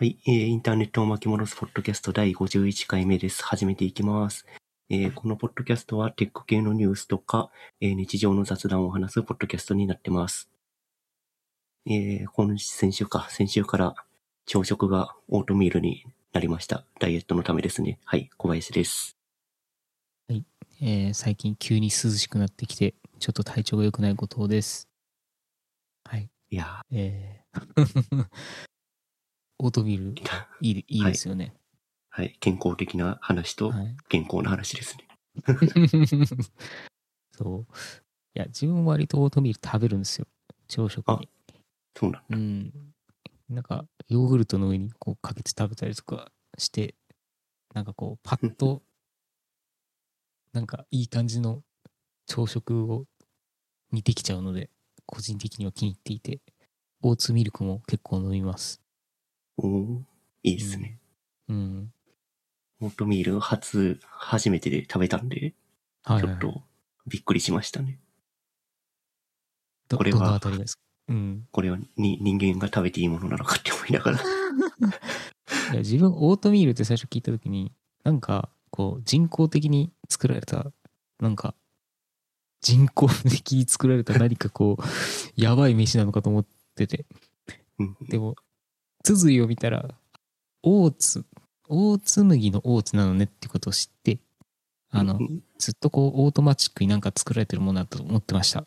[0.00, 3.42] はい、えーインターネットを巻き戻すポッドキャスト第51回目です。
[3.44, 4.46] 始めていきます。
[4.90, 7.50] えーこのポッドキャストはテック系のニュースとか、
[7.80, 10.48] えー日常の雑談を話すポッドキャストになってます。
[11.84, 13.96] えー今先週か、先週から
[14.46, 16.84] 朝食がオートミールになりました。
[17.00, 17.98] ダイエットのためですね。
[18.04, 19.16] はい、小林です。
[20.30, 24.86] えー最近急に涼しくなってきて、ちょっと体調が良くない後藤です。
[26.04, 26.30] はい。
[26.50, 28.26] いやえー
[29.58, 30.22] オートミールー、
[30.60, 31.52] いいいいですよね。
[32.10, 33.96] はい、健康的な話とはい。
[34.08, 35.08] 健康な話ですね。
[37.36, 37.72] そう。
[38.34, 40.26] いや、自分は割とオートミール食べるんですよ。
[40.68, 41.28] 朝食に。
[41.96, 42.26] そうなんだ。
[42.30, 42.72] うん。
[43.48, 46.94] なんか、ヨーグルトの上にこうかけて食べたりとかして、
[47.74, 48.82] なんかこう、パッと、
[50.52, 51.62] なんかいい感じの
[52.26, 53.06] 朝食を、
[53.90, 54.70] にできちゃうので、
[55.06, 56.40] 個人的には気に入っていて、
[57.02, 58.82] オーツミルクも結構飲みます。
[59.58, 59.98] おー
[60.44, 60.98] いいですね。
[61.48, 61.92] うん。
[62.80, 65.54] オートミール初、初めてで食べたんで、
[66.04, 66.38] はい、はい。
[66.38, 66.62] ちょっと
[67.06, 67.98] びっくりしましたね。
[69.88, 70.82] どこれはどのあたりですか？
[71.08, 71.46] うん。
[71.50, 74.18] これはに人間が食べていいものなのかって思いながら。
[75.72, 77.72] いや自分オートミールって最初聞いた時に
[78.04, 80.72] なんかこう人工的に作られた
[81.20, 81.54] なんか
[82.62, 84.82] 人工的に作られた何かこう
[85.40, 87.06] やばい飯なのかと思ってて
[87.78, 88.36] うんでも
[89.08, 89.88] 続いを見たら
[90.62, 91.24] オーツ
[91.70, 94.18] オーツ麦のオーツなのねってことを知って
[94.90, 95.42] あのうん。
[95.58, 98.66] ずっとこうオートマチックになんか作られてるものだと思ってました。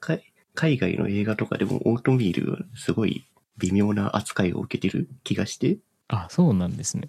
[0.00, 0.18] か
[0.54, 5.78] 海外の映画とかでもオートミールはすごい微妙な扱いを受けてる気がして、
[6.08, 7.08] あそうなんですね。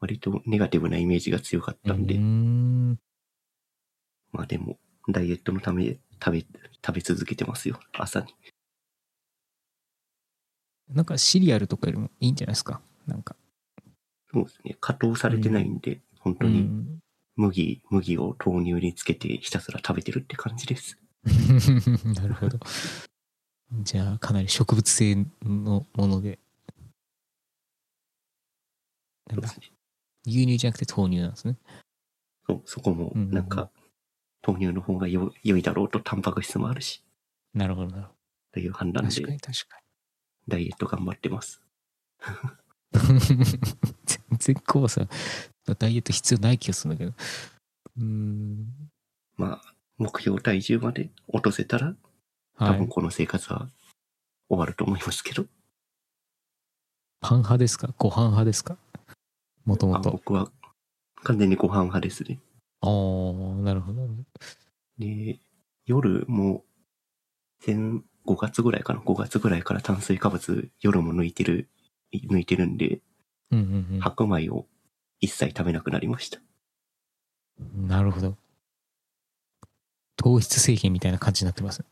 [0.00, 2.98] 割とネガティブなイメージが強かったんで、ん。
[4.32, 6.40] まあでも、ダイエットのため食べ、
[6.84, 8.34] 食べ続けてますよ、朝に。
[10.94, 12.80] なんかシリアルとかよりもいいんじゃないですか？
[13.06, 13.36] なんか
[14.32, 17.02] そうですね、加糖されてないんで、本当にうん
[17.36, 20.98] 麦、麦を豆乳につけてひたすら食べてるって感じです。
[22.14, 22.58] なるほど。
[23.82, 26.38] じゃあ、かなり植物性のもので。
[29.28, 29.48] なんね。
[30.26, 31.56] 牛乳じゃなくて豆乳なんですね。
[32.46, 33.70] そう、そこもうんうんうんなんか、
[34.46, 37.02] 豆乳の方がよ良いだろうと、タンパク質もあるし、
[37.54, 38.14] なるほど、なるほ
[38.52, 39.10] という判断ど。
[39.10, 39.80] 確かでに、確か
[40.48, 41.60] ダイエット頑張ってます。
[42.92, 43.00] に。
[44.06, 45.08] 全然コバさん、
[45.78, 47.14] ダイエット必要ない気がするんだけど。
[47.98, 48.66] うーん。
[49.36, 51.94] まあ、目標体重まで落とせたら、
[52.58, 52.78] 多はい。
[52.78, 53.68] 分この生活は
[54.48, 55.46] 終わると思いますけど、
[57.20, 57.94] パン派ですか？
[57.98, 58.76] ご飯派ですか？
[59.64, 60.10] もとあもと。
[60.10, 60.50] 僕は
[61.22, 62.40] 完全にご飯派ですね。
[62.80, 62.90] ああ、
[63.62, 64.08] なるほど。
[64.98, 65.38] で、
[65.86, 66.64] 夜も、
[67.64, 71.68] 前、5月ぐらいかな ?5 月ぐらいから炭水化物夜も抜いてる、
[72.12, 73.00] 抜いてるんで、
[73.50, 73.58] うん
[73.92, 74.66] うん白米を
[75.20, 76.40] 一切食べなくなりました。
[77.60, 77.88] うん。
[77.88, 78.36] なるほど。
[80.16, 81.84] 糖質制限みたいな感じになってます。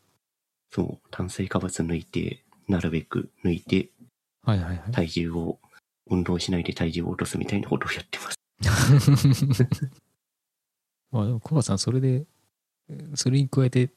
[0.71, 3.89] そう、炭水化物抜いて、なるべく抜いて、
[4.43, 4.91] はいはいはい。
[4.91, 5.59] 体重を、
[6.09, 8.37] 運動しないで体重を落とすみたいなことをやってます。
[11.11, 12.25] まあでもコバさんそれで
[12.89, 13.91] えーそれに加えて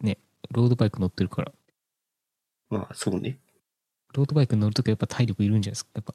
[0.00, 0.18] ね
[0.50, 1.52] ロードバイク乗ってるから
[2.70, 3.38] まあ、そうね。
[4.14, 5.90] ロードバイク乗るときはやっぱ体力いるんじゃないですか？
[5.94, 6.14] やっぱ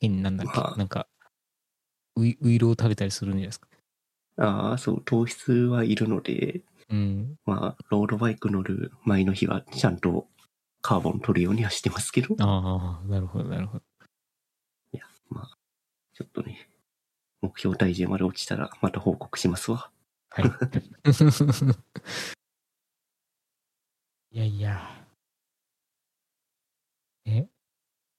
[0.00, 0.76] 変になんだっけ、まあ。
[0.76, 1.06] なんか
[2.16, 3.68] ウイウイロを食べたりするんじゃないですか？
[4.38, 7.36] ああ、そう、糖質はいるので、うん。
[7.44, 10.26] まあ、ロードバイク乗る前の日はちゃんと
[10.80, 13.84] カーボン取るようにはしてますけど、ああなるほどなるほど。
[15.30, 15.50] まあ、
[16.14, 16.68] ちょっとね、
[17.40, 19.90] 目標体重まで落ちたらまた報告しますわ。
[20.30, 20.44] はい。
[24.30, 25.06] いやいや
[27.26, 27.46] え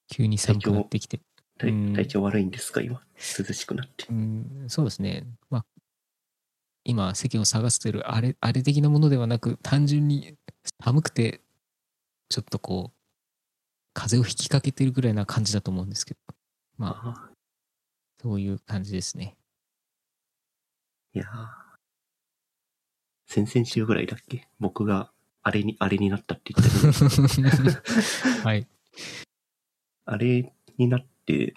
[0.08, 1.20] 急に寒くなってきて
[1.58, 3.00] 体うん体調悪いんですか、今。
[3.38, 4.06] 涼しくなって。
[4.10, 5.26] うん、そうですね。
[5.50, 5.66] まあ、
[6.84, 10.36] 今、世間を探してるあれ、あれ的なものではなく、単純に
[10.82, 11.40] 寒くて、
[12.28, 12.98] ちょっとこう、
[13.94, 16.20] 風邪をひきかけてるぐらいな感じだと思うんですけど、
[16.76, 17.30] まあ、
[18.20, 19.36] そういう感じですね。
[21.14, 21.64] いやー
[23.26, 24.48] 先々週ぐらいだっけ？
[24.58, 25.12] 僕が
[25.42, 28.66] あれに、あれになったって言った はい。
[30.04, 31.54] あれになって、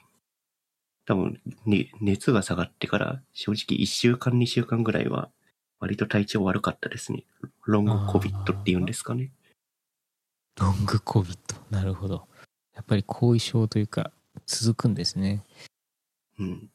[1.06, 5.30] 多分、ね、熱が下がってから、正直1週間、2週間ぐらいは、
[5.80, 7.26] 割と体調悪かったですね。
[7.66, 9.32] ロングコビットっていうんですかね。
[10.60, 11.56] ロングコビット。
[11.70, 12.28] なるほど。
[12.76, 14.12] やっぱり後遺症というか、
[14.46, 15.44] 続くんですね。
[16.40, 16.70] うん。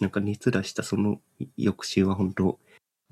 [0.00, 1.20] なんか熱出したその
[1.56, 2.58] 翌週は本当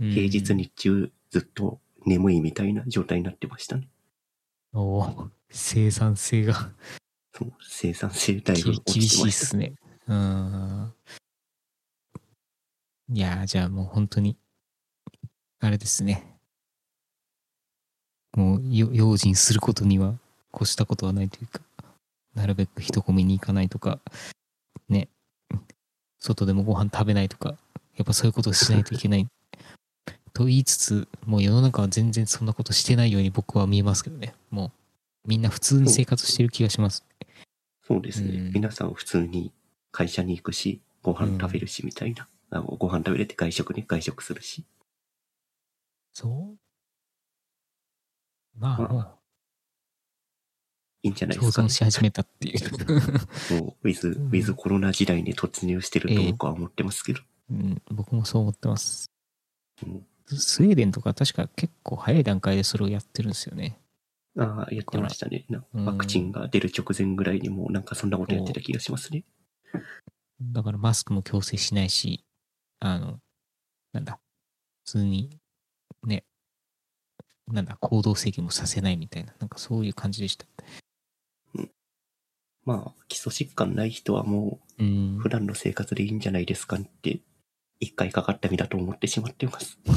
[0.00, 0.54] うん平日。
[0.54, 3.88] 日中ずっと眠いみたいな状態になってましたね。
[4.72, 6.72] おお生産性が。
[7.34, 9.32] そう生産性だいぶき落厳しいっ。
[9.32, 9.75] すね。
[10.06, 10.94] うーん。
[13.10, 14.36] いやー、じゃあもう本当に、
[15.60, 16.36] あれですね。
[18.36, 20.14] もう、よ用心することには
[20.54, 21.60] 越したことはないというか、
[22.34, 23.98] なるべく人混みに行かないとか、
[24.88, 25.08] ね、
[26.20, 27.56] 外でもご飯食べないとか、
[27.96, 29.26] やっぱそういうことをしないといけない。
[30.32, 34.34] と言いつつ、もう世の中は全然そんなことしてないように僕は見えますけどね。
[34.50, 34.72] もう、
[35.28, 37.04] みんな普通に生活してる気がします。
[37.86, 38.38] そうですね。
[38.38, 39.52] うん皆さん普通に
[39.92, 42.26] 会社に行くし、ご飯食べるしみたいな。
[42.50, 44.64] あのご飯食べれて外食に外食するし。
[46.14, 46.58] そう？
[48.58, 49.14] まあまあ
[51.02, 51.69] いいんじゃないですか、ね。
[51.69, 52.60] 共存し始めたっていう。
[53.62, 57.20] もう、ウィズ、ウうんィズコロナ時代に突入してると僕は思ってますけど。
[57.50, 59.10] うん、僕もそう思ってます。
[59.86, 63.80] うんスウェーデンとか確か結構早い段階でそれをやってるんですよね。
[64.38, 65.46] ああ、やってましたね。
[65.75, 69.25] ワクチンが出る直前ぐらいにもうなんかそんなことやってた気がしますね。
[70.40, 72.25] だからマスクも強制しないし、
[72.79, 73.19] あの、
[73.93, 74.20] なんだ、
[74.85, 75.31] 普通に、
[76.05, 76.25] ね、
[77.49, 80.46] なんだ、行動制限もさせないみたいな、なんかそういう感じでした。
[82.64, 85.31] まあ、基礎疾患ない人はもうんう普。
[85.31, 87.20] 段の生活でいいんじゃないですかって、
[87.81, 89.79] 一回かかった身だと思ってしまってます。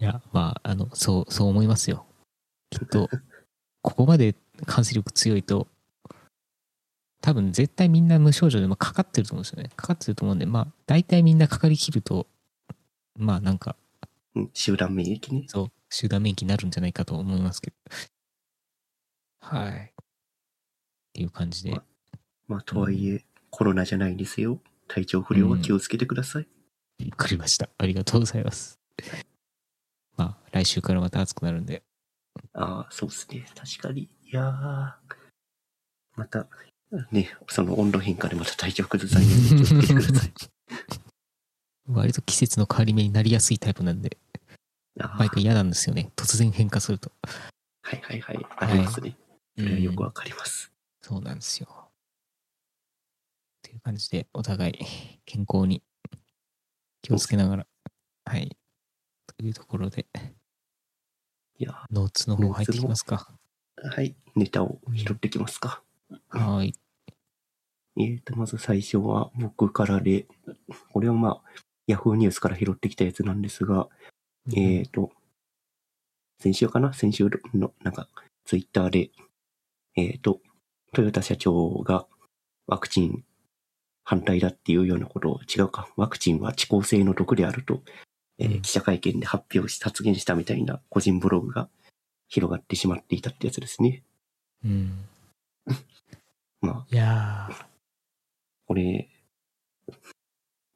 [0.00, 2.06] いや、まあ、あの、そう、そう思いますよ。
[2.70, 3.08] きっと、
[3.82, 4.34] ここまで
[4.66, 5.68] 感染力強いと、
[7.20, 9.70] 多分絶対みんな無症状でもかかってると思うんですよね。
[9.76, 12.26] かかってると思うんで、まあ、大体みんなかかりきると、
[13.18, 13.76] まあなんか、
[14.34, 15.44] うん、集団免疫ね。
[15.48, 17.76] そう、集団免疫になるんじゃないかと思いますけど。
[19.40, 19.72] はい。
[19.72, 19.94] っ
[21.12, 21.78] ていう感じで。
[22.48, 24.60] まあ、とはいえ、コロナじゃないんですよ。
[24.88, 26.48] 体調不良は気をつけてください。
[27.10, 27.68] わかりました。
[27.76, 28.78] ありがとうございます。
[30.60, 31.82] まあ、来週からまた暑くなるんで、
[32.52, 33.46] ああ、そうですね。
[33.54, 34.02] 確かに。
[34.02, 34.92] いやー、
[36.16, 36.48] また、
[37.10, 40.32] ね、その温度変化でまた体調崩さないように気をつけてください。
[41.88, 44.18] 割と季節の変わり目になりやすいタイプなんで、
[45.18, 46.12] 毎回嫌なんですよね。
[46.16, 47.10] 突然変化すると。
[47.82, 48.46] はいはいはい。
[48.58, 49.16] ありますね。
[49.56, 50.72] それはよくうんわかります。
[51.02, 51.68] そうなんですよ。
[51.70, 51.90] っ
[53.62, 54.78] ていう感じで、お互い
[55.24, 55.82] 健康に
[57.02, 57.66] 気をつけながら、
[58.24, 58.56] はい。
[59.26, 60.06] というところで、
[61.60, 63.28] いやノーツの方入ってきますか。
[63.84, 64.16] ーはい。
[64.34, 65.82] ネタを拾ってきますか。
[66.30, 66.72] はい。
[67.98, 70.26] えーと、まず最初は僕からで、
[70.90, 71.50] これはまあ、
[71.86, 73.90] ヤフーニュースから拾ってきたやつなんですが、
[74.56, 75.12] えーと、
[76.40, 76.94] 先週かな？
[76.94, 78.08] 先週の、なんか、
[78.46, 79.10] ツイッターで、
[79.96, 80.40] えーと、
[80.94, 82.06] トヨタ社長が
[82.68, 83.22] ワクチン
[84.02, 87.82] 反対だっていうようなことを、違うか、ワクチンは遅効性の毒であると、
[88.40, 91.68] えーうん記者会見で発表し、発言したみたいな個人ブログが
[92.28, 94.02] 広がってしまっていたってやつですね。
[94.64, 95.04] うん。
[96.60, 97.66] まあ、いやー、
[98.66, 99.08] これ、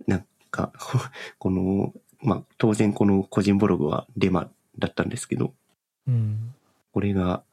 [0.07, 0.73] なんか、
[1.39, 5.55] この、まあ、当然この個人ブログはデマだったんですけど、
[6.07, 6.55] うん。
[6.93, 7.45] これが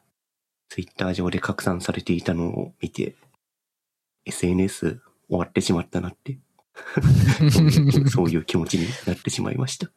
[0.70, 3.16] ツイッター上で拡散されていたのを見て、
[4.26, 6.38] SNS 終わってしまったなって、
[8.10, 9.92] そういう気持ちになってしまいました。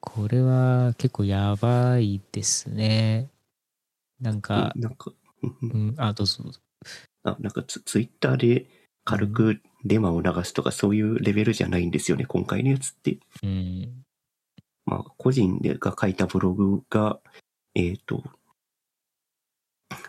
[0.00, 3.30] これは結構やばいですね。
[4.20, 6.60] なんか、なんか、うんあ、どうぞどうぞ。
[7.22, 8.66] あなんかツツイッターで
[9.04, 13.18] 軽くデマを流すとかそういうレベルじゃないんですよね、今回のやつって。
[13.42, 14.04] うん。
[14.86, 17.20] まあ、個人でが書いたブログが、
[17.74, 18.24] えっ、と、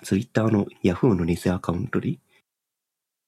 [0.04, 2.18] ツイッターの Yahoo の偽アカウントで、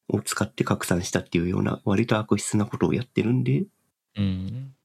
[0.09, 3.65] を使って拡散したっていうような、割と悪質なことをやってるんで、
[4.15, 4.75] うん。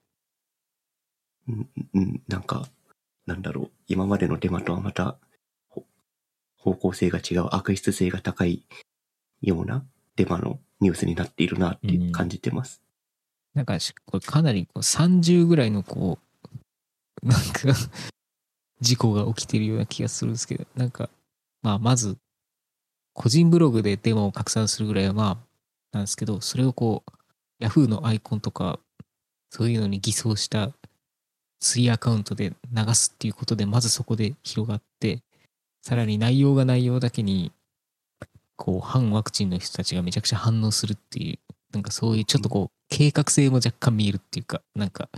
[1.94, 2.68] うん、なんか、
[3.26, 5.16] なんだろう、今までのデマとはまた、
[6.56, 8.64] 方向性が違う、悪質性が高い
[9.40, 9.84] ような
[10.16, 12.82] デマのニュースになっているなって感じてます。
[13.54, 16.18] なんか、これかなりこう30ぐらいのこ
[17.22, 17.74] う、なんか、
[18.80, 21.10] 事故が起きてるような気がするんですけど、なんか、
[21.62, 22.18] まあ、まず、
[23.12, 25.38] 個人ブログでデマを拡散するぐらいはまあ、
[25.92, 28.78] なんですけど、それをこう、Yahoo のアイコンとか、
[29.50, 30.70] そういうのに偽装した
[31.60, 35.22] ツイアカウントで流すっていうことで、まずそこで広がって、
[35.82, 37.52] さらに内容が内容だけに、
[38.56, 41.38] こう、反ワクチンの人たちがめちゃくちゃ反応するっていう、
[41.72, 45.08] なんかそういうちょっとこう、計画性も若干見えるっていうか、なんか、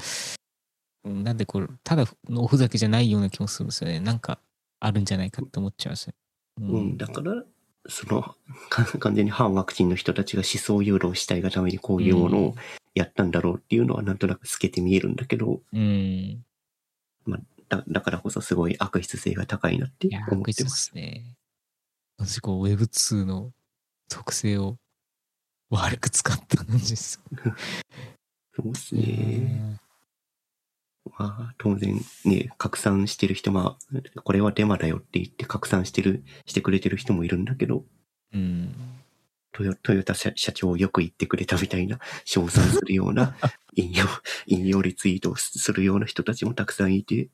[1.04, 4.00] うんなんでこれ、ただのおふざけじゃないような気もするんですよね。
[4.00, 4.38] なんか、
[4.80, 6.14] あるんじゃないかって思っちゃいますね。
[6.61, 7.42] ううん、だから、
[7.88, 8.23] その、
[8.68, 12.54] か完全に反ワクチンの人たちが思想誘導したいがためにこういうものを
[12.94, 16.44] やったんだろうっていうのはなんとなく透けて見えるんだけど、うん。
[17.68, 20.87] だだからこそすごい悪質性が高いなっていや、思ってます。
[20.87, 21.37] すね。
[22.18, 23.52] 私、こう、Web2 の
[24.09, 24.76] 特性を
[25.70, 27.20] 悪く使った感じです。
[28.56, 29.76] そうですいね。
[29.76, 29.80] や
[31.18, 33.78] まあ、当然ね、拡散してる人、ま
[34.14, 37.85] あ、これはデマだよって言って拡散してる、してくれてる人もいるんだけど、
[38.32, 38.75] うん。
[39.52, 43.37] トヨトヨタ社社長をよく言ってくれたみたいな、称賛するような、
[43.75, 44.07] 引用、
[44.47, 47.28] 引用リツイートをするような人たちもたくさんいて、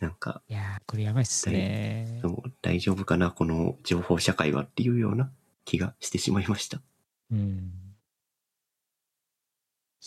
[0.00, 2.20] なんか、いやー、これやばいっすね。
[2.62, 5.32] 大丈夫かな、この情報社会はっていうような
[5.64, 6.80] 気がしてしまいました。
[7.32, 7.72] うん。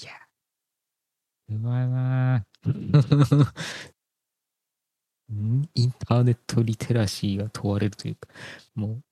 [0.02, 0.12] いや、
[1.50, 2.72] うまいなー
[5.34, 8.30] んインターネットリテラシーが問われるというか、
[8.76, 9.04] もう、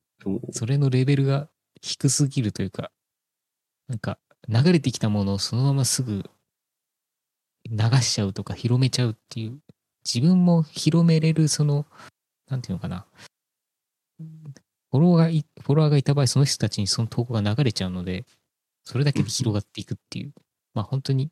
[0.51, 1.49] それのレベルが
[1.81, 2.91] 低すぎるというか、
[3.87, 6.23] なんか、流れてきたものをそのまますぐ
[7.69, 9.59] 流しちゃうとか広めちゃうっていう、
[10.05, 11.85] 自分も広めれる、その、
[12.49, 13.05] なんていうのかな。
[14.91, 18.25] フォロワーが、フォロワーがいた場合、その人たちにその投稿が流れちゃうので、
[18.83, 20.33] それだけで広がっていくっていう、
[20.73, 21.31] まあ本当に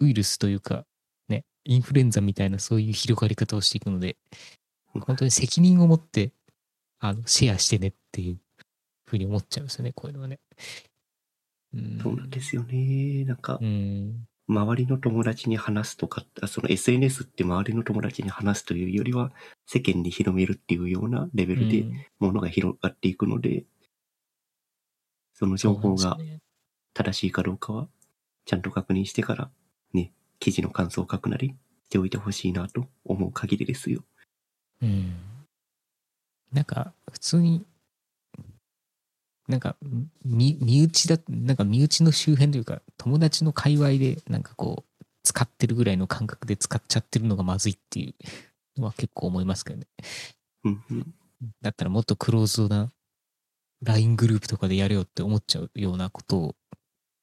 [0.00, 0.84] ウイルスというか、
[1.28, 4.16] ね、インフルエンザみたいなそういう広がり方をしていくので、
[4.92, 6.32] 本当に責任を持って、
[7.00, 8.40] あの、シェアしてねっていう
[9.06, 10.40] ふうに思っちゃうんですよね、こういうのはね。
[11.74, 11.98] うん。
[12.02, 13.24] そうなんですよね。
[13.24, 14.26] なんかう、ん。
[14.48, 19.32] 周りの友達に話すとか、あその SNS って周りの友達に話すというよりは、
[19.66, 23.64] 世間に広めるっていうようなレベルでうんものが広がっていくので、
[25.34, 26.18] その情報が
[26.94, 27.88] 正しいかどうかは、
[28.44, 29.50] ちゃんと確認してから、
[29.92, 34.04] ね、記事の感想を書くなりしておいてほしいなと思う限りですよ。
[34.82, 35.29] うん。
[36.52, 37.64] なんか、普通に、
[39.48, 39.76] なんか、
[40.24, 48.14] み身内だ、なんか身内の周辺というか、友達の界隈で、なんかこう、使ってるぐらいの感覚で使っちゃってるのがまずいってい
[48.76, 49.86] うのは結構思いますけどね。
[50.64, 51.14] うんうん。
[51.60, 52.90] だったらもっとクローズドな
[53.82, 56.56] LINE グループとかでやれよって思っちゃうようなことを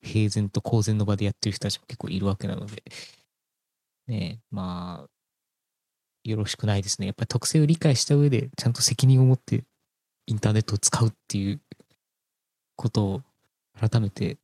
[0.01, 2.83] 平然と公然の場でやってる人たちも結構いるわけなので、
[4.07, 5.09] ねえ、まあ、
[6.27, 7.07] よろしくないですね。
[7.07, 9.63] やっぱり特性を理解した上でちゃんと責任を持って
[10.25, 11.61] インターネットを使うっていう
[12.75, 13.21] ことを
[13.79, 14.37] 改めて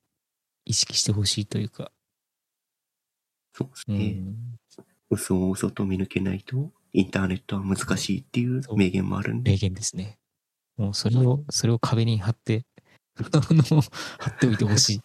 [0.66, 1.92] 意識してほしいというか、
[3.54, 3.98] そうですね。
[3.98, 4.60] うん、
[5.10, 9.52] 嘘を嘘と見抜けないと、インターネットは難しいっていう名言もあるんで。
[9.52, 10.18] 名言ですね。
[10.78, 12.66] もうそれを、それを壁に貼って、
[13.16, 15.02] 貼っておいてほしい。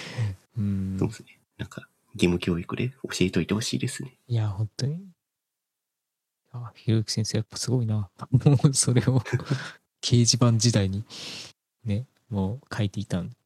[0.56, 1.40] うんそうですね。
[1.58, 4.16] なんか、義務教育で教えといてほしいですね。
[4.26, 5.00] いや、本当に。
[6.52, 8.10] あ、ひろゆき先生やっぱすごいな。
[8.30, 9.20] も うそれを
[10.02, 11.04] 掲示板時代に
[11.84, 13.36] ね、もう書いていたんで。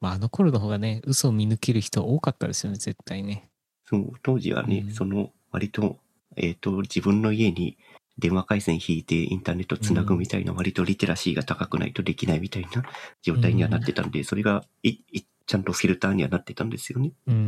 [0.00, 3.48] まああの頃の方がね、嘘を見抜ける人は多かったですよね、絶対ね。
[3.86, 5.98] そう、当時はね、うんその、割と、
[6.36, 7.78] えっ、と、自分の家に
[8.18, 12.84] 電話回線引いてインターネットつなぐみたいな、割とリテラシーが高くないとできないみたいな
[13.22, 17.12] 状態にはなってたんで、それがいいちゃんとフィルターにはなってたんですよね。
[17.26, 17.42] うんうんう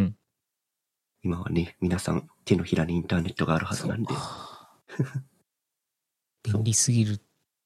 [0.00, 0.16] ん。
[1.24, 4.08] 今はね、皆さん手のひらにインターネットがあるはずなんで、
[6.42, 7.20] 便利すぎる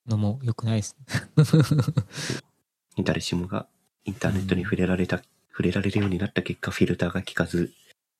[0.06, 0.96] のも良くないです。
[3.02, 3.66] 誰しもが
[4.04, 7.72] インターネットに触れられた、触れられるようになった結果、フィルターが効かず、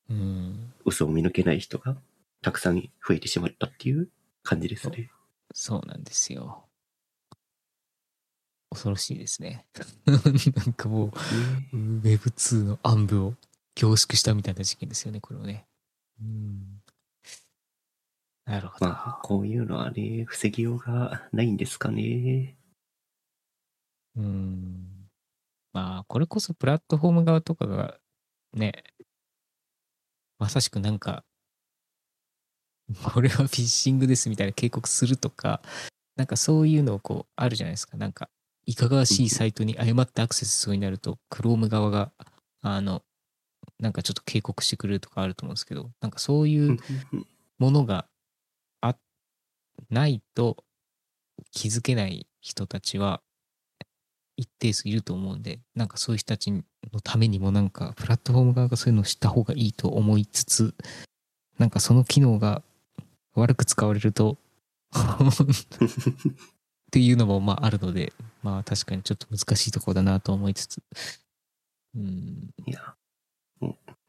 [0.09, 0.73] うん。
[0.85, 1.97] 嘘を見抜けない人が
[2.41, 4.09] たくさん増えてしまったっていう
[4.41, 5.11] 感じですね。
[5.53, 6.65] そうなんですよ。
[8.71, 9.65] 恐ろしいですね。
[10.05, 10.15] な
[10.63, 11.11] んかも
[11.73, 13.35] う、ね Web2 の暗部を
[13.77, 15.67] 凝縮したみたいな事件ですよね、これはね。
[16.19, 16.81] うん。
[18.45, 18.87] なるほど。
[18.87, 22.57] まあ、こういうのはね、防ぎようがないんですかね。
[24.15, 25.07] うん。
[25.73, 27.99] まあ、これこそプラットフォーム側とかが、
[28.53, 28.83] ね、
[30.39, 31.23] まさしくなんか、
[33.13, 35.61] これはフィッシングですみたいな警告するとか、
[36.15, 37.95] なんかそういうのをこう、あるじゃないですか。
[37.95, 38.27] なんか、
[38.65, 42.11] いかがわしいサイトに誤ってアクセスしそうになると、Chrome 側が、
[42.61, 43.03] あの、
[43.79, 46.77] なんかちょっと警告してくれるとかあると思うんですけど、なんかそういう
[47.59, 48.07] ものが
[48.81, 48.95] あ
[49.89, 50.63] ないと
[51.51, 53.21] 気づけない人たちは
[54.35, 56.63] 一定数いると思うんで、なんかそういう人たちの
[57.03, 60.75] ためにもなんかプラットフォーム側がそういうのを知った方がいいと思いつつ、
[61.57, 62.61] なんかその機能が
[63.35, 64.37] 悪く使われると
[64.93, 64.97] っ
[66.91, 70.81] ていうのもまああるので、まあ確かにちょっと難しいところだなと思いつつ、
[71.95, 72.95] うん、いや、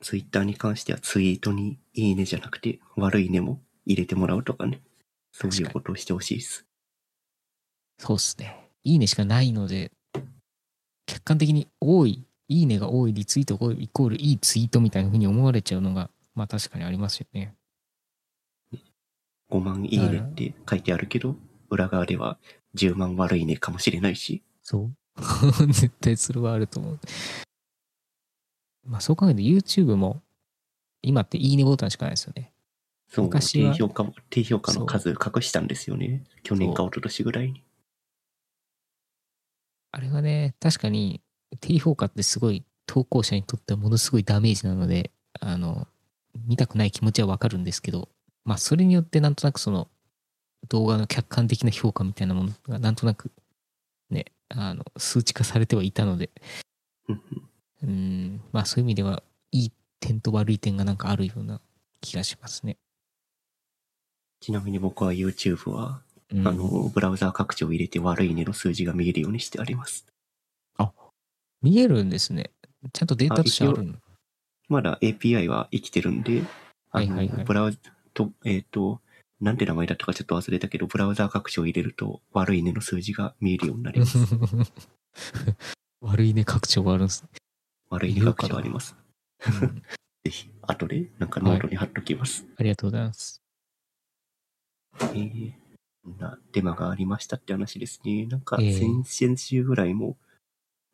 [0.01, 4.81] ツイッターに関してはツイートにいいねじゃなくて、悪いねも入れてもらうとかね。
[5.33, 6.67] そういうことをしてほしいです。
[7.99, 8.69] そうっすね。
[8.85, 9.93] いいねしかないので、
[11.07, 17.55] 客観的に多い、いいねが多い、リツイートイコールいいツイートみたいな風に思われちゃうのが、まあ確かにありますよね。
[19.51, 21.37] 5万いいねって書いてあるけど、
[21.71, 22.39] 裏側では
[22.77, 24.43] 10万悪いねかもしれないし。
[24.63, 24.93] そう。
[25.73, 27.01] 絶対それはあると思う。
[28.89, 30.23] まあそう考えると YouTube も
[31.03, 32.53] 今っていいねボタンしかないですよね。
[33.09, 36.25] そう、昔は低評価も、低評価の数隠したんですよね。
[36.43, 37.65] 去年か一昨年ぐらいに。
[39.93, 41.23] あれはね、確かに
[41.61, 45.87] 低評価ってすごい投稿者にとってはものすごいダメージなので、あの、
[46.47, 48.09] 見たくない気持ちはわかるんですけど、
[48.45, 49.89] まあそれによってなんとなくその
[50.69, 53.31] 動画の客観的な評価みたいなものがなんとなく
[54.11, 56.31] ね、あの、数値化されてはいたので、
[57.09, 57.23] うん
[57.83, 57.91] うん、
[58.59, 59.23] まあそういう意味では、
[59.53, 61.61] いい点と悪い点がなんかあるような
[62.01, 62.77] 気がしますね。
[64.41, 66.01] ちなみに僕は YouTube は、
[66.33, 70.07] うん、あの、ブラウザー拡張を入れて悪いねの数字が見えるようにしてあります。
[71.63, 72.51] 見えるんですね。
[72.93, 73.95] ちゃんとデータとしてあるの？
[74.69, 76.43] まだ API は生きてるんで、
[76.91, 77.79] あの、はいはいはいブラウザ
[78.13, 79.01] と、えっ、と、
[79.41, 84.19] なんて名前だったかちょっと忘れたけど、ブラウザー拡張を入れると悪いねの数字が見えるようになります。
[86.03, 87.29] 悪いね拡張があるんですね。
[87.91, 88.97] 悪いね拡張あります。
[89.63, 89.83] うん
[90.25, 92.47] ぜひ、後でなんかノートに貼っときます。
[92.57, 93.43] ありがとうございます。
[95.01, 95.53] えー、
[96.05, 98.27] こんなデマがありましたって話ですね。
[98.27, 100.17] なんかええ先、先週ぐらいも、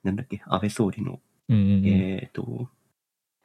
[0.02, 1.86] なんだっけ、安倍総理の、うんうんうん。
[1.86, 2.68] えっ、と、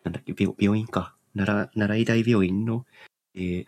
[0.03, 1.15] なんだっけ、病病院か。
[1.36, 2.86] 奈良、奈良医大病院の、
[3.36, 3.65] えー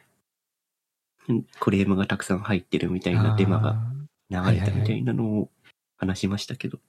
[1.34, 3.78] んクレームがたくさん入ってるみたいなデマが
[4.30, 5.50] 流れたみたいなのを
[5.98, 6.80] 話しましたけど。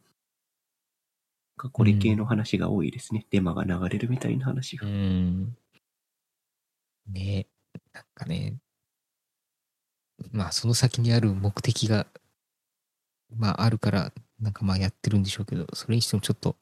[1.62, 3.25] かこれ系の話が多いですね。
[3.31, 4.87] デマが流れるみたいな話が。
[4.87, 5.57] うん。
[7.09, 7.47] ね
[7.92, 8.57] なんかね、
[10.33, 12.07] まあその先にある目的が、
[13.37, 16.57] まああるから、なんかまあやってるんでしょうけど、それにしてもちょっと、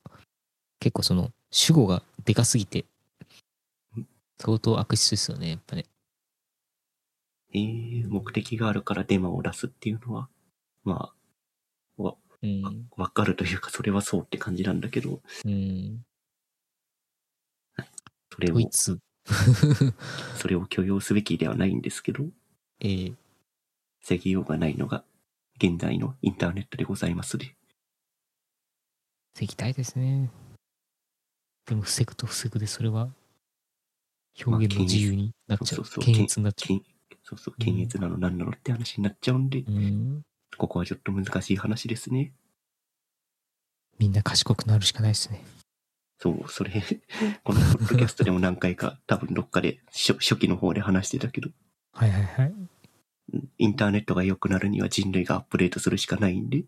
[0.81, 2.85] 結構その主語がでかすぎて、
[4.39, 5.87] 相当悪質ですよね、やっぱね。
[7.53, 10.29] えー、目的があるからデマを出すっていうのは、
[10.85, 11.20] まあ、
[12.97, 16.05] わ、かるというか、それはそうって感じなんだけど、うん。
[18.33, 18.99] それをこい、つ、
[20.37, 22.25] それを許容すべきではないんですけど、
[22.81, 23.17] えー、
[24.01, 25.05] 防ぎようがないのが、
[25.57, 27.55] 現在のインターネットでございますで。
[29.35, 30.31] 防ぎたいですね。
[31.67, 33.13] でも防ぐと防ぐで、それは
[34.45, 35.77] 表現の自由になっちゃう。
[35.77, 36.91] そうそうそう検閲になっちゃ検
[37.23, 39.65] そうそう、検閲なの何なのって話になっちゃうんで、う。
[39.69, 40.23] うん。
[40.61, 42.35] ここはちょっと難しい話ですね。
[43.99, 45.43] みんな賢くなるしかないですね。
[46.19, 46.71] そう、それ、
[47.45, 51.49] このポッドキャストでも何回か、多分どっかで初初期の方で話してたけど、
[51.95, 52.55] はいはいはい。
[53.57, 56.65] インターネットが良くなるには人類がアップデートするしかないんで、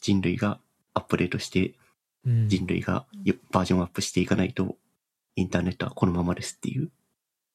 [0.00, 0.60] 人類が
[0.94, 1.76] アップデートして、
[2.24, 4.76] うん、人類がよバージョンアップしていかないと、
[5.36, 6.90] インターネットはこのままですっていう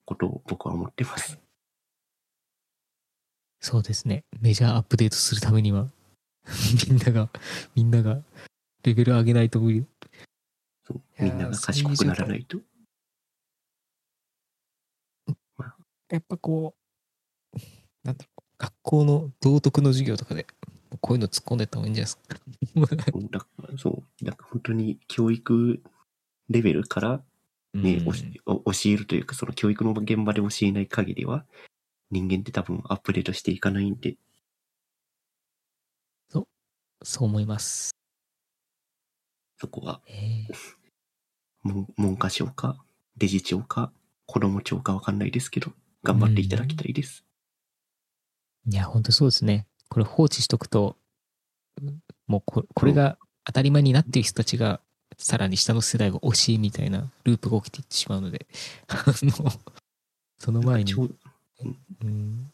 [0.05, 1.41] ことを僕は思ってます。
[3.59, 4.23] そうですね。
[4.39, 5.89] メジャーアップデートするためには、
[6.89, 7.29] みんなが、
[7.75, 8.21] みんなが
[8.83, 9.85] レベル上げないと無理。
[10.85, 12.59] そうみんなが賢くならないと。
[16.09, 16.75] やっぱこ
[17.53, 17.57] う、
[18.03, 20.47] なんだろう、学校の道徳の授業とかで、
[21.01, 22.37] こういうの突っ込んでった方がいいんじゃないですか。
[22.73, 25.83] そうだから、そう、だから本当に教育
[26.49, 27.21] レベルから
[27.73, 28.13] ね、教
[28.85, 31.45] えるというか、その教育の現場で教えない限りは、
[32.11, 34.15] 人間って多分アップデートしていかないんで、
[37.03, 37.91] そう思います。
[39.59, 40.77] そこはえー
[41.63, 42.77] 文文科省か、
[43.17, 43.91] デジ庁か、
[44.25, 47.25] 子供庁かわかんないですけど、頑張っていただきたいです。
[48.69, 49.67] いや、本当そうですね。
[49.89, 50.95] これ放置しとくと、
[52.27, 54.79] もうここれが当たり前になっている人たちが、
[55.17, 58.47] さらに下の世代が教えみたいなループが起きていってしまうので、
[58.87, 59.51] あの、
[60.37, 61.09] その前に、長
[61.63, 62.51] うん、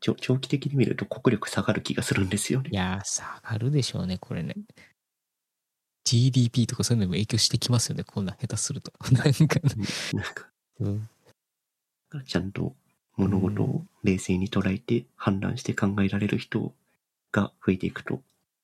[0.00, 2.74] 長長期的に見ると国力下がる気がするんですよねい。
[2.74, 4.54] やー、下がるでしょうね、これね。
[6.04, 8.92] GDP とかそういうのにも影響してきますよね、こんな下手すると。
[9.10, 9.60] なんか、
[10.12, 11.08] なんか、うん、
[12.26, 12.76] ちゃんと
[13.16, 16.74] 物事を冷静に捉えて判断して考えられる人
[17.32, 18.22] が増えていくと、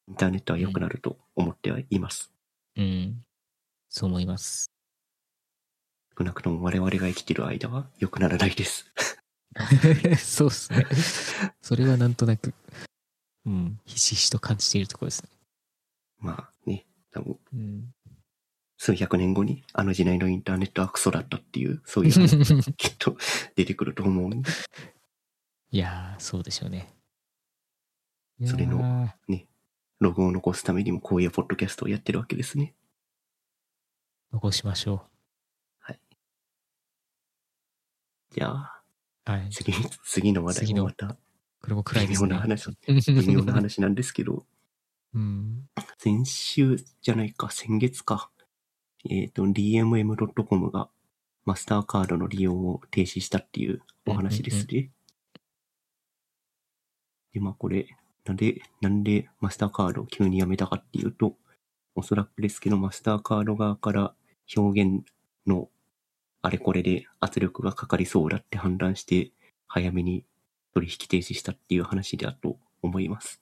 [0.09, 2.31] インターネットは良くなると思ってはいます。
[2.77, 3.25] うん、
[3.89, 4.71] そう思います。
[6.19, 8.87] 少なくとも我々が生きている間は良くならないです。
[10.19, 10.87] そうっすね。
[11.61, 12.55] それはなんとなく、
[13.45, 15.31] うん、ひしひしと感じているところですね。
[16.19, 17.95] まあね、多分うん、
[18.77, 23.17] 数百年後にあの時代のインターネットはクソだったっていう、そういうのが きっと
[23.57, 24.51] 出てくると思うんで、
[25.71, 26.95] いやー、そうでしょうね。
[28.47, 29.13] それの
[29.99, 32.75] ログを残すためにもこういうポッドキャストをやってるわけですね。
[34.33, 35.11] 残しましょう。
[38.33, 38.80] じゃあ、
[39.31, 39.49] はい。
[39.51, 39.73] 次、
[40.05, 41.17] 次の話題次のもまた
[41.61, 42.29] これも暗い微ですね。
[42.29, 44.45] 妙な話、 微妙な話なんですけど、
[45.15, 45.69] うん。
[45.99, 48.31] 先週じゃないか、先月か。
[49.09, 50.91] えっ、と、dmm.com が
[51.45, 54.91] マスターカードの利用を停止したっていうお話ですね。
[57.33, 57.87] で、まあこれ、
[58.25, 61.37] なんで、なんでマスターカードを急にやめたかっていうと、
[61.95, 64.15] おそらくですけど、マスターカード側から
[64.57, 65.05] 表現
[65.47, 65.69] の
[66.43, 69.31] あれこれで圧力がかかりそうだって判断して、
[69.67, 70.25] 早めに
[70.75, 73.41] 取引停止したっていう話だと思います。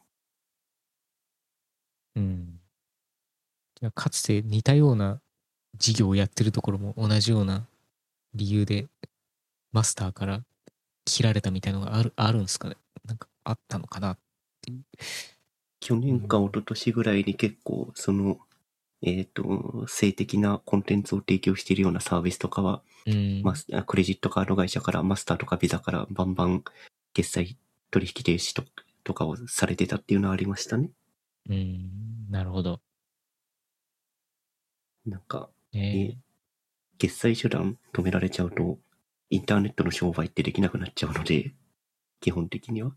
[2.17, 2.61] うん。
[3.81, 5.21] いやかつて似たような
[5.77, 7.67] 事業をやってるところも同じような
[8.35, 8.89] 理由で
[9.71, 10.43] マスターから
[11.05, 12.77] 切られたみたいのがあるあるんですかね？
[13.05, 14.19] なんかあったのかなっ
[14.61, 14.83] ていう。
[15.81, 18.41] 去年か一昨年ぐらいに結構、その、
[19.03, 23.43] えっ、と、性的なコンテンツを提供しているようなサービスとかは、うん。
[23.43, 26.65] まあ、クレジットカード会社からマスターとかビザからバンバン
[27.15, 27.57] 決済
[27.91, 28.65] 取引停止と
[29.05, 30.91] とかをされてたっていうのはありましたね。
[31.49, 32.31] うん。
[32.31, 32.81] なるほど。
[35.07, 36.19] なんか、ええ
[36.99, 38.79] 決済手段止められちゃうと、
[39.31, 41.55] インターネットの商売ってできなくなっちゃうので、
[42.21, 42.93] 基本的には。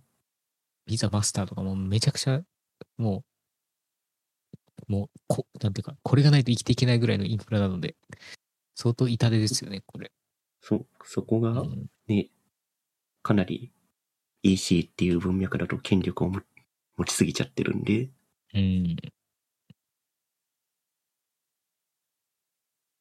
[0.88, 2.42] ビザマスターとかもめちゃくちゃ
[2.98, 3.24] もう、
[4.88, 7.96] もうこ、なんていうか、これがないと生きていけないぐらいのインフラなので、
[8.76, 10.12] 相当痛手ですよね、これ。
[10.62, 12.30] そ、そこがうんね、
[13.24, 13.72] かなり
[14.44, 16.42] EC っていう文脈だと権力をも
[16.98, 18.10] 持ちすぎちゃってるんで、
[18.54, 18.96] うん。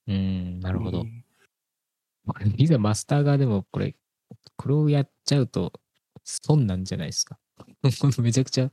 [0.09, 1.05] うん、なるほど。
[1.05, 1.25] ね
[2.27, 3.97] これビザマスター側でもこれ、
[4.57, 5.73] これをやっちゃうと
[6.25, 7.39] 損なんじゃないですか。
[8.23, 8.71] めちゃくちゃ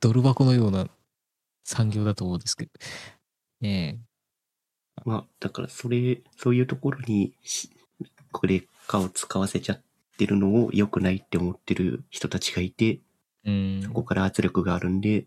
[0.00, 0.88] ドル箱のような
[1.64, 2.70] 産業だと思うんですけど。
[3.60, 4.00] ね
[5.04, 7.70] まあ、だからそれ、そういうところにし、
[8.32, 9.82] クレカを使わせちゃっ
[10.18, 13.00] てるのを良くないって思ってる人たちがいて、
[13.44, 13.50] え。
[13.50, 13.82] うん。
[13.82, 15.26] そこから圧力があるんで、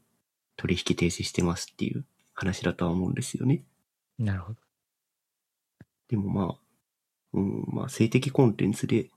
[0.58, 3.64] 取引停止してますっていう話だとは思うんですよね。
[4.18, 4.60] なるほど。
[6.08, 6.60] でもまあ、
[7.34, 9.10] うん、まあ、性的コンテンツで、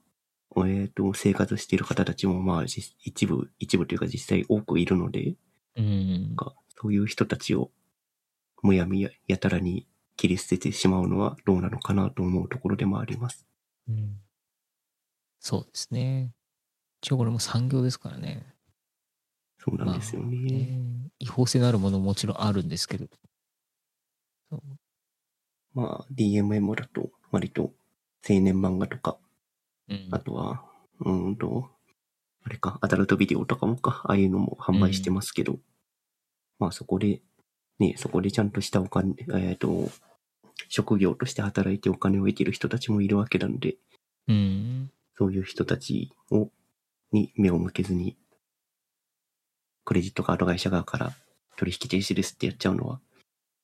[0.57, 5.35] えっ、と、生活している方たちもまあ、実一部、一部というか実際多くいるので、
[5.77, 6.35] うん。
[6.79, 7.71] かそういう人たちを
[8.63, 9.87] むやみややたらに
[10.17, 13.47] 切り捨ててしまうのはどうなのかなと思うところでもあります。
[13.89, 14.21] うん
[15.41, 16.33] そうですね。
[17.01, 18.55] 一応これも産業ですからね。
[19.59, 20.37] そうなんですよね。
[20.37, 23.07] まあね違法性のあるものももちろんあるんですけど。
[25.75, 27.73] まあ、DMM だと割と
[28.29, 29.19] 青年漫画とか、
[29.89, 30.65] うんあとは、
[31.01, 31.71] うーんと、
[32.45, 35.59] あれか、アダルトビデオとかもか、ああいうのも販売してますけど、
[36.59, 37.21] まあそこで、
[37.79, 39.91] ね、そこでちゃんとしたお金、えっ、と、
[40.69, 43.77] 職業として働いてお金を得ている人たちもいるわけなんで、
[44.27, 44.91] うん。
[45.17, 46.51] そういう人たちを、
[47.13, 48.17] に目を向けずに、
[49.85, 51.13] クレジットカード会社側から
[51.57, 53.01] 取引停止ですってやっちゃうのは、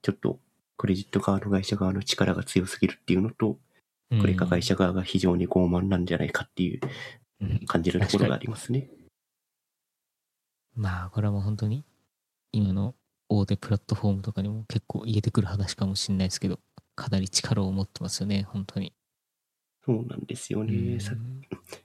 [0.02, 0.38] ちょっと
[0.76, 3.59] クレジットカード会社側の力が強すぎるっていうのと、
[4.20, 6.80] クレカ会社側が非常に傲慢なんじゃないかっていう
[7.40, 8.88] うん感じるところがありますね。
[10.74, 11.85] まあ、これはもう本当に、
[12.55, 12.95] 今の
[13.29, 16.61] 大手プラットフォームとかにも結構言えてくる話かもしれないですけど、
[16.95, 18.93] かなり力を持ってますよね、本当に。
[19.85, 20.97] そうなんですようね。
[20.97, 21.14] んさ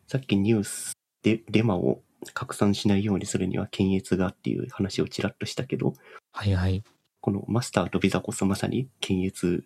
[0.08, 2.04] さっきニュースでデマを
[2.36, 5.96] 拡散しないようにするには検閲がっていう話をちらっとしたけど、
[6.34, 6.84] はいはい。
[7.20, 9.66] このマスターとビザこそまさに検閲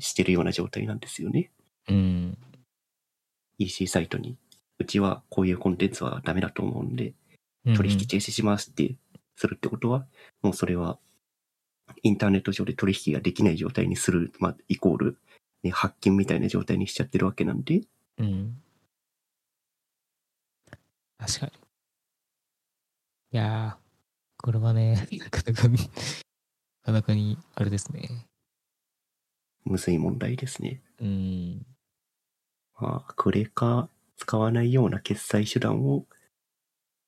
[0.00, 1.50] してるような状態なんですよね。
[1.88, 2.38] うん。
[3.58, 4.36] EC サイトに、
[4.78, 7.14] うちはこういうコンテンツはダメだと思うんで、
[7.74, 8.96] 取引停止しますって
[9.36, 10.06] するってことは、
[10.42, 10.98] もうそれは、
[12.02, 15.18] インターネット上で取引ができない状態にする、まあ、イコール、
[15.62, 17.82] ね、発金みたいな状態にしちゃってるわけなんで、
[18.18, 18.26] うん。
[18.26, 18.62] うん。
[21.18, 21.52] 確かに。
[23.32, 25.78] いやー、これはね、なかなか、な
[26.82, 28.26] かなかに、あれですね。
[29.64, 30.82] むずい問題ですね。
[31.00, 31.66] うん。
[32.78, 36.04] まあ、クレカ使わないような決済手段を、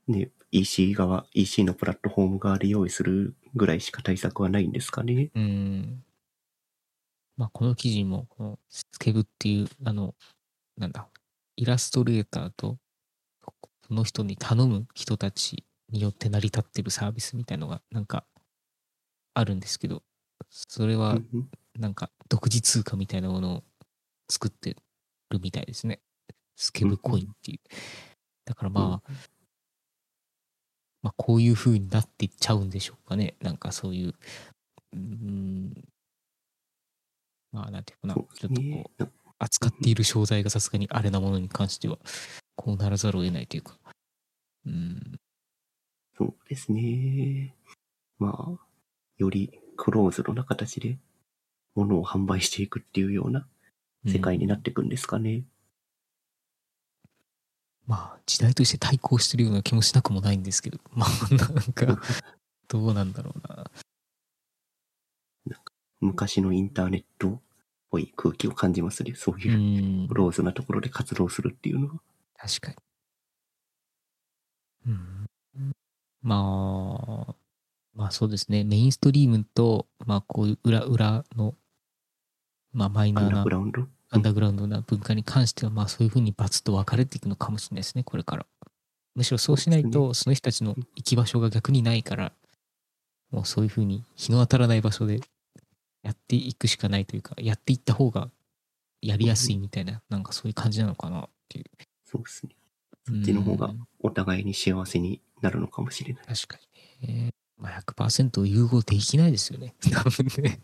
[0.07, 5.33] ね、EC 側、EC のプラットフォーム側で用意するぐらいしか対策はないんですかね。
[5.35, 6.05] うん。
[7.37, 10.15] まあ、この記事も、このスケブっていう、あの、
[10.77, 11.09] なんだ、
[11.57, 12.79] イラストレーターと、
[13.89, 18.25] その人に頼む人たちによって成り立ってるサービスみたいのが、なんか、
[19.35, 20.05] あるんですけど、
[20.51, 21.19] それは
[21.77, 23.65] なんか、独自通貨みたいなものを
[24.31, 24.77] 作って
[25.31, 26.01] るみたいですね。
[26.55, 27.59] スケブコインっていう。
[28.45, 29.13] だからまあ、
[31.05, 33.37] まあ、こういう風になっていっちゃうんでしょうかね。
[33.43, 34.15] なんかそういう、
[34.95, 35.85] うーん、
[37.53, 41.99] まあ、なんていうかな、ちょっとねこう、扱っている商材がさすがにあれなものに関しては、
[42.57, 43.79] こうならざるを得ないというか。
[44.65, 45.21] うん。
[46.17, 47.55] そうですね。
[48.19, 48.67] まあ、
[49.19, 50.97] よりクローズドな形で
[51.75, 53.47] 物を販売していくっていうような
[54.07, 55.43] 世界になっていくんですかね。
[57.87, 62.03] まあ、時代として対抗してるような気もしなくもないんですけど、まあ、 なんか、
[62.69, 63.71] どうなんだろうな。
[66.01, 67.41] 昔のインターネットっ
[67.91, 69.15] ぽい空気を感じますね。
[69.15, 69.41] そうう。
[69.41, 71.95] いうローズなところで活動するっていうのは。
[72.37, 72.77] 確かに。
[74.87, 75.27] うん。
[76.23, 77.35] まあ、
[77.95, 78.65] まあそうですね。
[78.65, 81.55] メインストリームと、まあこういう裏、裏の、
[82.73, 83.87] まあマイナーなアンダーグ、ラウンド。
[84.15, 88.47] アンダーグラウンドな文化に関しては、まあそういうふうにバツッと分かれていくのかもしれないですね、これから。
[89.17, 92.33] むしろそうしないと、その人たちの行き場所が逆にないから、
[93.33, 95.21] もうそういうふうに日の当たらない場所で
[96.05, 98.31] やっていくしかないというか、やっていった方が
[99.03, 101.65] やりやすいみたいな、なんかそういう感じなのかなっていう。
[102.05, 102.55] そうですね。
[103.07, 106.25] そっちの方がうんお互いに幸せになるのかもしれない。
[106.27, 106.59] 確か
[107.03, 107.31] にね。
[107.57, 109.75] まあ、100%融合できないですよね。
[109.93, 110.61] 多分ね。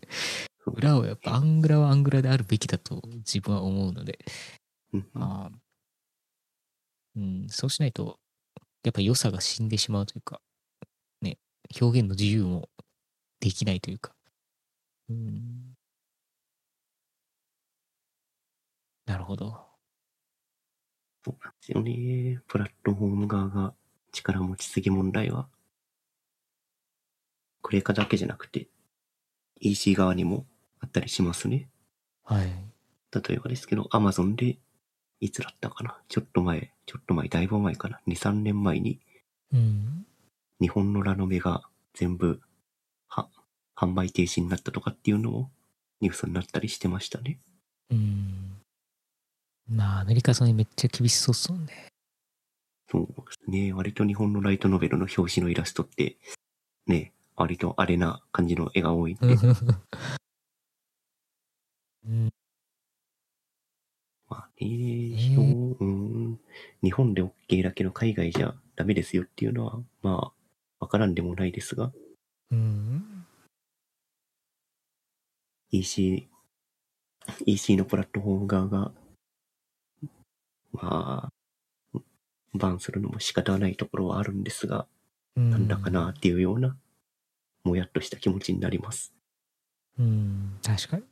[0.71, 4.19] 裏をやっぱアングラはアングラであるべきだと自分は思うので、
[4.93, 5.57] うんまあ、
[7.15, 8.19] うん、そうしないと、
[8.83, 10.41] やっぱ良さが死んでしまうというか、
[11.21, 11.37] ね、
[11.81, 12.69] 表現の自由も
[13.39, 14.13] できないというか、
[15.09, 15.75] うん。
[19.05, 19.71] なるほど。
[21.23, 22.41] そうなんですよね。
[22.47, 23.73] プラットフォーム側が
[24.11, 25.47] 力持ちすぎ問題は、
[27.61, 28.67] クレカだけじゃなくて、
[29.59, 30.45] EC 側にも
[30.81, 31.69] あったりしますね。
[32.25, 32.47] はい。
[32.47, 34.57] 例えばですけど、Amazon で、
[35.19, 35.97] いつだったかな？
[36.07, 38.99] ちょっと前、ちょっと前、だいぶ前かな ?2、3年前に、
[39.53, 40.05] うん。
[40.59, 41.63] 日本のラノベが
[41.93, 42.41] 全部、
[43.07, 43.29] は、
[43.75, 45.51] 販売停止になったとかっていうのも、
[45.99, 47.39] ニュースになったりしてましたね。
[47.91, 48.57] うん。
[49.69, 51.87] まあ、アメリカそれめっちゃ厳しそうっすもんね。
[52.89, 53.13] そうで
[53.45, 53.73] すね。
[53.73, 56.17] 割と日本のライトノベルの表紙のイラストって、
[56.87, 59.37] ね、割とあれな感じの絵が多いんで、
[62.07, 62.33] うん、
[64.29, 66.39] まあね、え表うん、
[66.81, 70.31] 日本で OK だけど海外じゃダメですよっていうのは、まあ、
[70.79, 71.91] わからんでもないですが、
[72.51, 73.25] うん。
[75.71, 76.27] EC、
[77.45, 78.91] EC のプラットフォーム側が、
[80.73, 81.29] ま
[81.93, 81.99] あ、
[82.53, 84.87] バンするのも仕方がないところはあるんですが、
[85.35, 86.75] なんだかなっていうような、
[87.63, 89.13] もやっとした気持ちになります。
[89.97, 91.03] うん、確かに。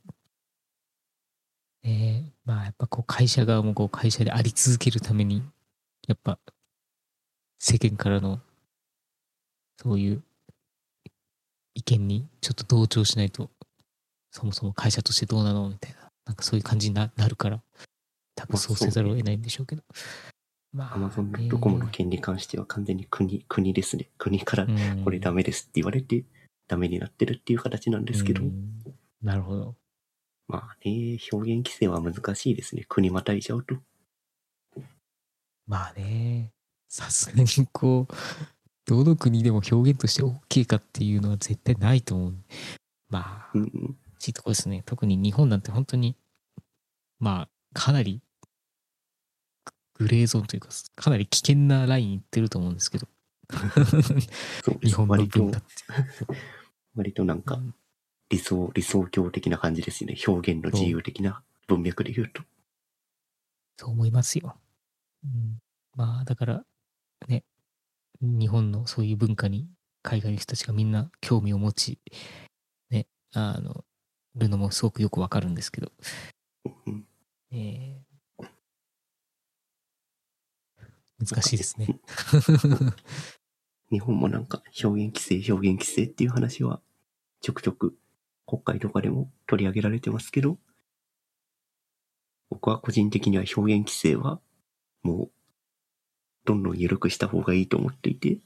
[1.84, 5.44] えー、まあやっぱこう会社側もこう会社であり続けるために、
[6.08, 6.40] やっぱ
[7.60, 8.40] 世間からの
[9.82, 10.24] そういう
[11.76, 13.50] 意見にちょっと同調しないと、
[14.32, 17.62] そもそも会社としてどうなのみたいな、なんかそういう感じにななるから、
[18.36, 19.84] 多分そうせざるを得ないんでしょうけど。
[20.72, 24.10] まあ、Amazon.com の件に関しては完全に国、国ですね。
[24.18, 26.26] 国からうんこれダメですって言われて、
[26.68, 28.84] ダメになってるっていう形なんですけど、うん
[29.22, 29.76] なるほど。
[30.50, 32.84] まあね、表現規制は難しいですね。
[32.90, 33.76] 国またいちゃうと。
[35.68, 36.52] まあね、
[36.90, 38.14] さすがにこう、
[38.88, 42.34] どの国でも表現として OK かっていうのは絶対ないと思う。
[43.10, 44.82] まあ、うんうん、ちいとこですね。
[44.88, 46.16] 特に日本なんて本当に、
[47.20, 48.24] まあ、かなり
[49.94, 53.08] グレーゾーンというか、かなり危険なラインいってると思うんですけど。
[54.82, 55.68] 日本の文化、って。
[56.96, 57.62] 割となんか
[58.30, 60.18] 理想、理想郷的な感じですよね。
[60.26, 62.44] 表現の自由的な文脈で言うと。
[63.78, 64.56] そう思いますよ。
[65.24, 65.60] うん、
[65.96, 66.64] まあ、だから、
[67.28, 67.44] ね、
[68.22, 69.68] 日本のそういう文化に
[70.04, 72.00] 海外の人たちがみんな興味を持ち、
[72.90, 73.84] ね、あの、
[74.36, 75.92] るのもすごくよくわかるんですけど、
[76.86, 77.06] うん
[77.52, 78.10] えー
[81.20, 82.00] 難しいですね。
[83.92, 86.80] 日本もなんか表現規制、表現規制っていう話は
[87.42, 87.98] ちょくちょく
[88.50, 90.58] 国会とかでも取り上げられてますけど、
[92.50, 94.40] 僕は個人的には表現規制は
[95.04, 95.32] もう
[96.46, 98.40] どんどん緩くした方がいいと思っていて、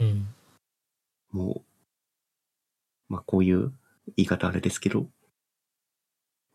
[0.00, 0.26] うん。
[1.30, 1.62] も
[3.08, 3.72] う、まあこういう
[4.16, 5.06] 言い方あれですけど、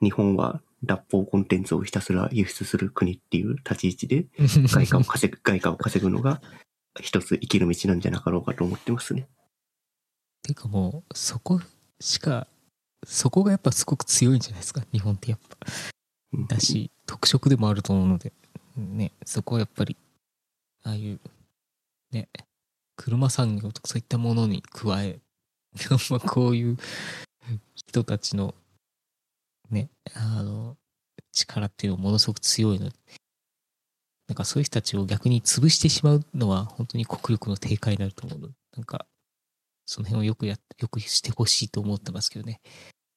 [0.02, 4.26] 日本は脱法コンテンツをひたすら輸出する国っていう立ち位置で
[4.68, 6.42] 外貨を稼ぐ、外貨を稼ぐのが
[7.00, 9.30] 一つ生きる道なんじゃなかろうかと思ってますね。
[10.44, 11.62] ていうかもう、そこ
[12.00, 12.48] しか、
[13.06, 15.58] そこがやっぱすごく強いんじゃないですか、日本ってやっぱ。
[16.34, 18.34] うんだし、特色でもあると思うので、
[18.76, 19.98] ね、そこはやっぱり、
[20.84, 21.20] ああいう、
[22.12, 22.30] ね、
[22.96, 25.20] 車産業とかそういったものに加え、
[26.10, 26.78] まあこういう
[27.76, 28.54] 人たちの、
[29.70, 30.78] ね、あの、
[31.32, 32.96] 力っていうのはものすごく強いので、
[34.28, 38.50] なんかそういう人たちを逆に潰してしまうのは本当に国力の低下になると思うの。
[38.76, 39.08] なんか、
[39.90, 42.62] その辺をよくや、よくしてほしいと思ってますけどね。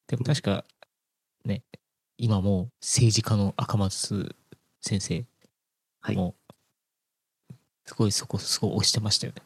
[0.07, 0.65] でも確か、
[1.45, 1.65] ね、
[2.17, 4.35] 今も政治家の赤松
[4.81, 5.23] 先生
[6.01, 6.17] はい。
[6.17, 6.35] も、
[7.85, 9.43] すごいそこ、すごい押してましたよね。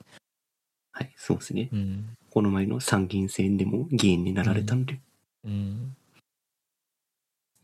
[0.92, 1.68] はい、そうですね。
[1.72, 2.16] うん。
[2.30, 5.00] この前の参議院選でも議員になられたんで、
[5.42, 5.96] うん。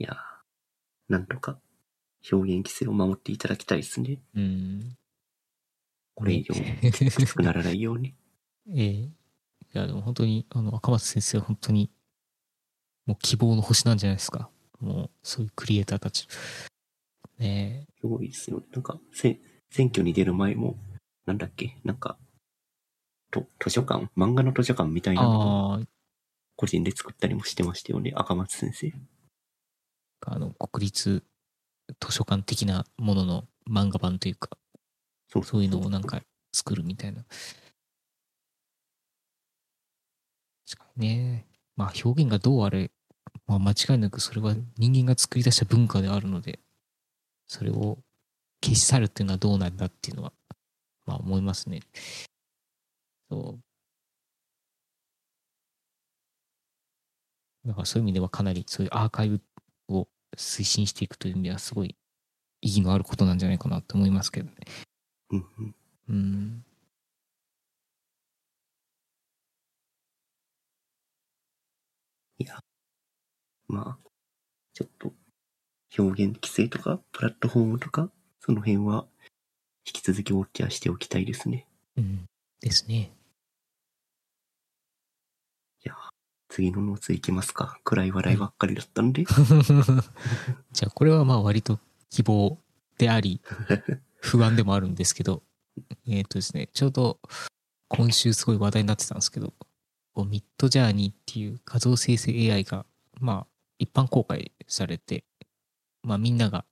[0.01, 1.57] いやー、なんとか
[2.33, 4.18] 表現規制を守っていただきたいですね。
[4.35, 4.96] うん。
[6.16, 6.53] これ以上
[6.90, 8.12] きつくならないように。
[8.75, 9.22] ええ
[9.75, 11.91] いや、でも本当に、あの、赤松先生は本当に、
[13.07, 14.51] もう希望の星なんじゃないですか。
[14.81, 16.29] もう、そういうクリエイターたち。
[17.39, 18.67] ねすごいですよね。
[18.73, 20.77] なんか、せ選挙に出る前も、
[21.25, 22.19] なんだっけ、なんか、
[23.31, 24.11] と図書館？
[24.17, 25.17] 漫画の図書館みたいえ。
[25.17, 25.81] なのを
[26.57, 28.93] 個人で作ったりもしてましたよね、赤松先生。
[30.27, 31.25] あの、国立
[31.99, 34.51] 図書館的なものの漫画版というか、
[35.29, 36.21] そうそういうのをなんか
[36.53, 37.25] 作るみたいな。
[40.68, 41.46] 確かにね。
[41.77, 42.90] まあ表現がどうあれ、
[43.46, 46.61] まあ間違いなくそれは人間が作り出した文化であるので、
[47.46, 47.98] それを
[48.62, 50.33] 消し去るっていうのはどうなんだっていうのは、
[51.07, 51.81] まあ思いますね。
[53.31, 53.62] そう。
[57.68, 59.40] だからそういう意味ではかなりそういうアーカイブ
[59.88, 61.96] を推進していくという意味ではすごい
[62.61, 64.57] 意義のあることなんじゃないかなと思いますけどね。
[66.09, 66.64] うん
[72.40, 72.47] うん。
[72.47, 73.77] うん。
[73.77, 74.11] まあ、
[74.75, 75.12] ちょっと、
[75.99, 79.07] 表現規制とか、プラットフォームとか、その辺は、
[79.87, 81.66] 引き続きウォッチャーしておきたいですね。
[81.97, 82.25] うん。
[82.61, 83.12] ですね。
[86.53, 87.79] 次のノーツいきますか。
[87.83, 89.25] 暗い笑いばっかりだったんで。
[90.73, 92.59] じゃあこれはまあ割と希望
[92.99, 93.40] であり、
[94.21, 95.42] 不安でもあるんですけど、
[96.07, 97.18] えっ、とですね、ちょうど
[97.88, 99.55] 今週すごい話題になってたんですけど、
[100.14, 102.87] こうミッドジャーニーっていう画像生成 AI が、
[103.20, 103.46] まあ
[103.79, 105.25] 一般公開されて、
[106.03, 106.64] まあみんなが、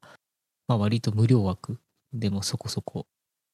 [0.68, 1.80] まあ割と無料枠
[2.12, 3.06] でもそこそこ、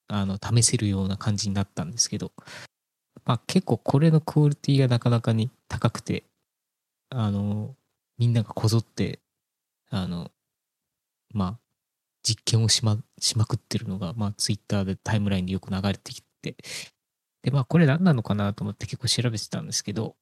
[0.09, 2.33] あの、試せるような感じになったんですけど、
[3.25, 6.25] まあ結構これのクオリティがなかなかに高くて、
[7.11, 7.75] あの、
[8.19, 9.21] みんながこぞって、
[9.91, 10.31] あの、
[11.33, 11.59] まあ、
[12.23, 16.57] 実験をしま、しまくってるのが、まあ、ツイッターでタイムラインでよく流れてきて、
[17.47, 20.17] で、まあ、これ何なのかなと思って結構調べてたんですけど、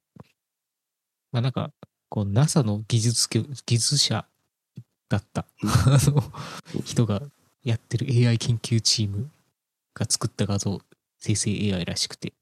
[1.32, 1.72] まあ、なんか、
[2.10, 4.26] こう、NASA の技術教、技術者
[5.08, 5.70] だった、うん。
[5.88, 6.22] あの、
[6.84, 7.22] 人が
[7.62, 9.30] やってる AI 研究チーム
[9.94, 10.82] が作った画像
[11.18, 12.34] 生成 AI らしくて、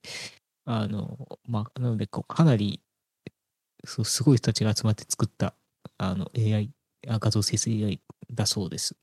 [0.65, 2.81] あの、まあ、なので、こう、かなり、
[3.85, 5.55] そう、すごい人たちが集まって作った、
[5.97, 6.73] あの、AI、
[7.07, 8.01] あ画像生成 AI
[8.33, 8.97] だそうです。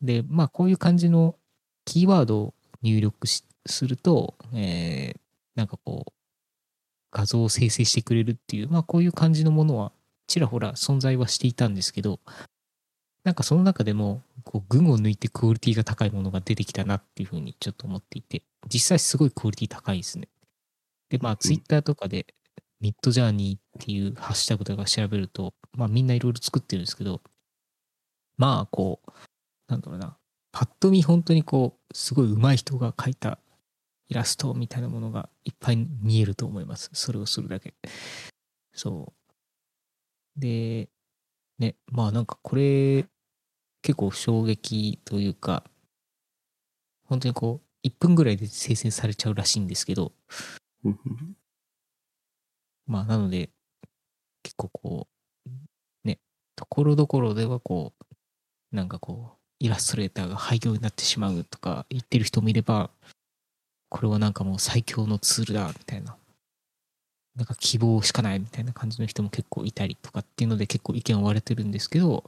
[0.00, 1.36] で、まあ、こういう感じの
[1.84, 5.20] キーワードを入力しすると、えー
[5.60, 6.12] なんかこう、
[7.12, 9.92] 画像を生成してくれるっていう、まあ、こういう感じのものは、
[10.26, 12.20] ちらほら存在はしていたんですけど、
[13.24, 20.28] なんかその中でも、こう、群を抜いてクオリティが高いものが出てきたなっていうふうにちょっと思っていて、実際すごいクオリティ高いですね。
[21.10, 22.26] で、まあ、ツイッターとかで、
[22.80, 27.20] ミッドジャーニーっていうハッシュタグとか調べると、まあみんないろいろ作ってるんですけど、
[28.38, 29.10] まあこう、
[29.68, 30.16] なんだろうな、
[30.50, 33.38] パッと見本当にこう、すごい上手い人が描いた
[34.10, 36.90] イラストみたいなものがいっぱい見えると思います。
[36.92, 37.74] それをするだけ。
[38.74, 39.14] そ
[40.36, 40.40] う。
[40.40, 40.88] で、
[41.58, 43.06] ね、まあなんかこれ、
[43.82, 45.62] 結構衝撃というか、
[47.04, 50.12] 本当にこう、1分ぐらいで生成されちゃうらしいんですけど、
[52.86, 53.50] まあ、なので、
[54.42, 55.08] 結構こ
[55.46, 55.50] う、
[56.04, 56.18] ね、
[56.56, 57.94] ところどころではこ
[58.72, 62.90] う、なんかこう、イラストレーターが廃業になってしまうとか言ってる人もいれば、
[63.90, 66.16] これはなんかもう最強のツールだ、みたいな。
[67.36, 72.24] なんか希望しかないみたいな感じの人も結構いたりとかっていうので結構意見は割れてるんですけど、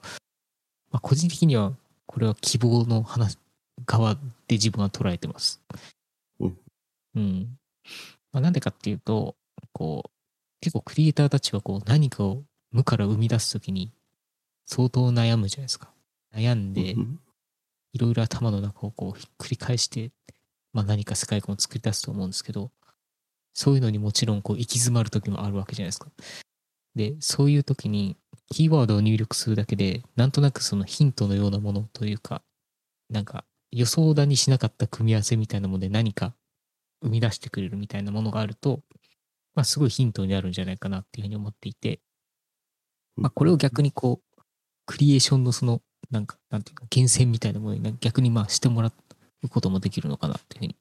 [0.91, 1.73] まあ、個人的には
[2.07, 3.39] これは希望の話
[3.87, 5.61] 側で自分は捉えてます。
[6.41, 6.59] うん。
[7.17, 7.59] うん。
[8.33, 9.35] まあ、なんでかっていうと、
[9.73, 10.11] こう、
[10.61, 13.91] 結構クリエイターたちはこう何かを無から生み出すときに
[14.65, 15.91] 相当悩むじゃないですか。
[16.35, 16.95] 悩んで
[17.93, 20.11] いろいろ頭の中をこうひっくり返して、
[20.73, 22.71] まあ、何か世界観を作り出すと思うんですけど、
[23.55, 26.09] そういうのにもちろんこう行き詰まる時もあるわけじゃないですか。
[26.95, 28.17] で、そういう時に
[28.51, 32.43] キーワードを入力するだけで、なんとなくそのヒントのようなものというか、
[33.11, 36.35] なんか予想だにしなかった組み合わせみたいなもので何か
[37.03, 38.81] 生み出してくれるみたいなものがあると、
[39.55, 42.01] まあすごいヒントになるんじゃないかなっていうふうに思っていて、
[43.17, 44.43] まあこれを逆にこう、
[44.87, 48.93] クリエーションのそのなんか、なんていうか、厳選みたいなものに逆にまあしてもらっ
[49.43, 50.77] うこともできるのかなっていうふうに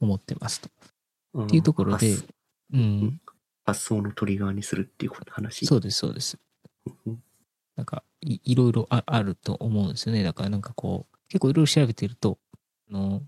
[0.00, 0.68] 思ってますと。
[1.34, 2.26] うんっていうところで発、
[2.72, 3.20] うん、
[3.64, 5.66] 発想のトリガーにするっていう話。
[5.66, 6.38] そうです、そうです。
[7.06, 7.22] うん
[7.78, 10.24] なんかい、いろいろああると思うんですよね。
[10.24, 12.36] だからなんかこう、結構いろいろ調べてると、
[12.90, 13.22] あの、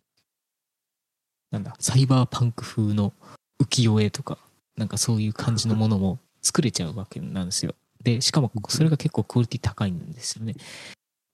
[1.53, 3.13] なんだ、サイバーパンク風の
[3.63, 4.39] 浮世絵とか、
[4.77, 7.77] なんかそういう感じのものも作れちゃうわけなんですよ。
[8.03, 10.57] で、しかもそれが結構クオリティ高いんですよね。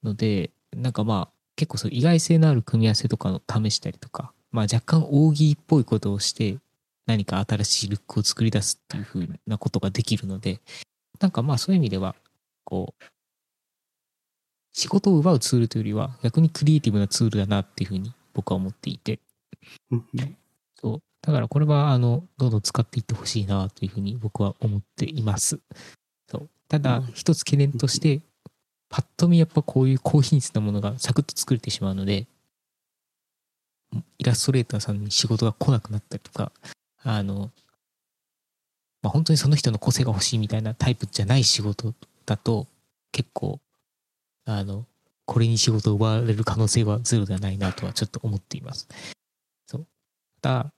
[0.03, 6.57] ので、なんかまあ、結構そう意外性のある組み合わせとかを試したりとか、まあ若干大喜利っぽいことをして、
[7.07, 10.61] 何か新しいルックを作り出すっていう風なことができるので、
[11.19, 12.15] なんかまあそういう意味では、
[12.63, 13.03] こう、
[14.71, 19.19] 仕事を奪うツールというよりは、逆にクリエイティブなツールだなっていうふうに僕は思っていて、
[20.79, 21.01] そう。
[21.21, 25.59] だからこれは、あの、どんどん使っていってほしいなというふうに僕は思っています。
[26.29, 26.49] そう。
[26.67, 28.21] ただうん、一つ懸念として、
[28.89, 32.27] パッと見やっぱこういう高品質なものがサクッと作れてしまうので、
[34.17, 36.51] イラストレーターさんに仕事が来なくなったりとか、
[37.03, 37.51] あの、
[39.01, 41.93] まあ、本当にその人の個性が欲しいみたいなタイプじゃない仕事
[42.25, 42.67] だと、
[43.11, 43.59] 結構、
[44.45, 44.85] あの、
[45.25, 48.87] これに仕事を奪われる可能性はゼロではないなとはちょっと思っています。
[49.65, 49.87] そう。
[50.41, 50.73] ただ、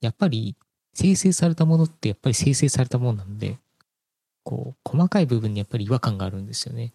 [0.00, 0.56] やっぱり
[0.94, 3.58] 生成されたものってやっぱり生成されたものなんで、
[4.44, 6.92] こう、細かい部分にやっぱり違和感があるんですよね。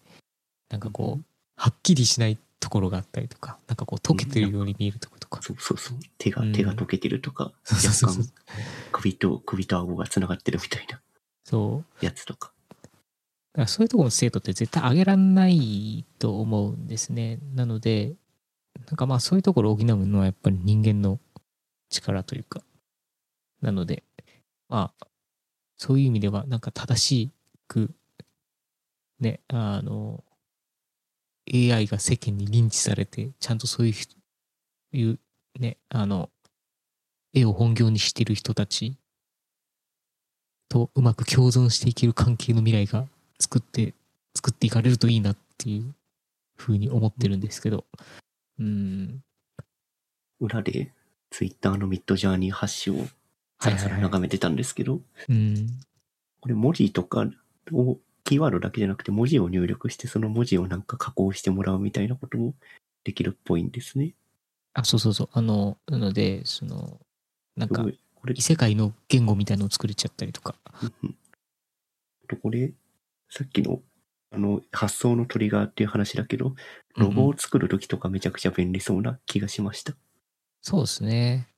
[0.70, 1.24] なんかこう、
[1.56, 5.42] はっきりしないところがあったりとか、なんかこう、溶けてるように見えるところとか。
[5.42, 5.98] そうそうそう。
[6.18, 8.32] 手が、うん手が溶けてるとか、そうそうそう若干
[8.92, 11.00] 首と、首と顎が繋がってるみたいな
[11.44, 12.04] そう。
[12.04, 12.52] やつとか。
[13.52, 17.38] だからそういうところの精度って絶対上げらんないと思うんですね。
[17.54, 18.14] なので、
[18.86, 21.18] なんかまあそういうところを補うのはやっぱり人間の
[21.88, 22.62] 力というか。
[23.62, 24.02] なので、
[24.68, 25.06] まあ、
[25.78, 27.30] そういう意味ではなんか正し
[27.68, 27.90] く、
[29.20, 30.22] ね、あの、
[31.52, 34.14] AI が世間に認知されて、ちゃんとそういう人、
[34.92, 35.18] いう、
[35.58, 36.30] ね、あの、
[37.32, 38.96] 絵を本業にしている人たち
[40.68, 43.06] とうまく共存していける関係の未来が
[43.38, 43.94] 作って、
[44.34, 45.94] 作っていかれるといいなっていう
[46.56, 47.84] ふうに思ってるんですけど。
[48.58, 49.22] うん。
[50.40, 50.92] 裏で、
[51.30, 53.06] ツイッターのミッドジャーニーハッシュを
[53.60, 55.66] さらさら眺めてたんですけど、うん。
[56.40, 57.26] これ文字とか
[57.72, 62.54] を、キーワードだけじゃなくて文字を入力してその文字をなんか加工してもらうみたいなことも
[63.04, 64.14] できるっぽいんですね。
[64.74, 65.28] あ、そうそうそう。
[65.32, 67.00] あの、なので、その、
[67.56, 67.86] なんか
[68.34, 70.56] 異、世界の言語みたいのを作れちゃったりとか。
[70.82, 71.16] うんうん
[72.28, 72.72] とこれ、
[73.30, 73.80] さっきの、
[74.32, 76.56] あの、発想のトリガーっていう話だけど、
[76.96, 79.94] ロゴを作るときとかめちゃくちゃ便利そうな気がしました。
[80.60, 81.48] そうですね。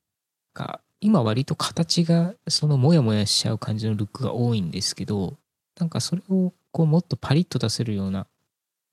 [0.53, 5.39] か今割と形がそのモヤモヤしちゃう感じのルックが多いんですけど、
[5.79, 8.27] なんかそれをこうもっとパリッと出せるような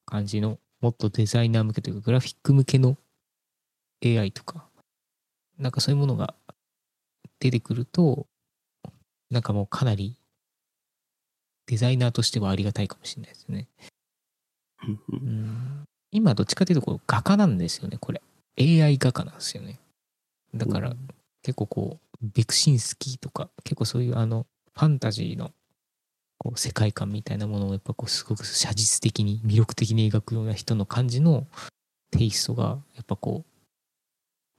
[0.05, 2.97] 感じの、もっとデザイナー向けというかグラフィック向けの
[4.03, 4.65] AI とか、
[5.57, 6.36] なんかそういうものが
[7.39, 8.28] 出てくると、
[9.30, 10.15] なんかもうかなり
[11.67, 13.67] デザイナーとしてはありがたいかもしれないですね。
[15.11, 18.21] うん今どっちかというとこう画家なんですよね、これ。
[18.59, 19.80] AI 画家なんですよね。
[20.53, 21.07] だからうん
[21.45, 25.51] 結構こう、ベクシンスキーとか、結構そういうあの、ファンタジーの
[26.38, 31.47] こう世界観みたいなものをやっぱこうすごく写実的に魅力的に描くような人の感じの
[32.11, 33.43] テイストがやっぱこ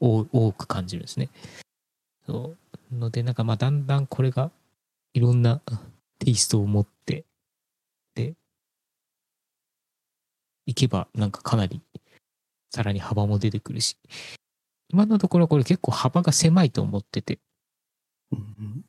[0.01, 1.31] う、多く感じるんですね。
[2.27, 2.55] そ
[2.93, 2.95] う。
[2.95, 4.51] のでなんかまあだんだんこれが
[5.15, 5.61] いろんな
[6.19, 7.25] テイストを持って、
[8.15, 8.35] で、
[10.67, 11.81] いけばなんかかなり
[12.71, 13.97] さらに幅も出てくるし、
[14.89, 17.39] 今のところこれ結構幅が狭いと思ってて、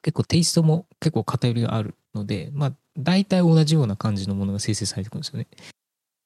[0.02, 5.48] 結構テイストも結構偏りがあるので、まあ大体同じような感じのものが生成されてくるんですよね。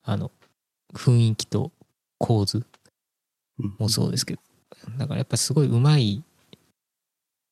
[0.03, 0.31] あの、
[0.93, 1.71] 雰囲気と
[2.17, 2.65] 構図
[3.59, 4.41] うんもそうですけど。
[4.97, 6.23] だからやっぱすごい上手い、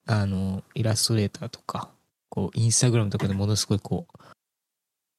[0.08, 1.90] あの、イラストレーターとか、
[2.30, 4.18] こう、インスタグラムとかでものすごいこう、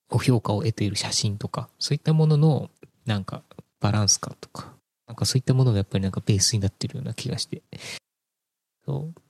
[0.09, 2.71] ご評価を得ている写真とか、そういったものの、
[3.07, 3.43] なんか、
[3.81, 4.75] バランス感とか、
[5.07, 7.63] なんかそういったものがやっぱりなんかベースになってるような気がして。
[8.85, 9.21] そう。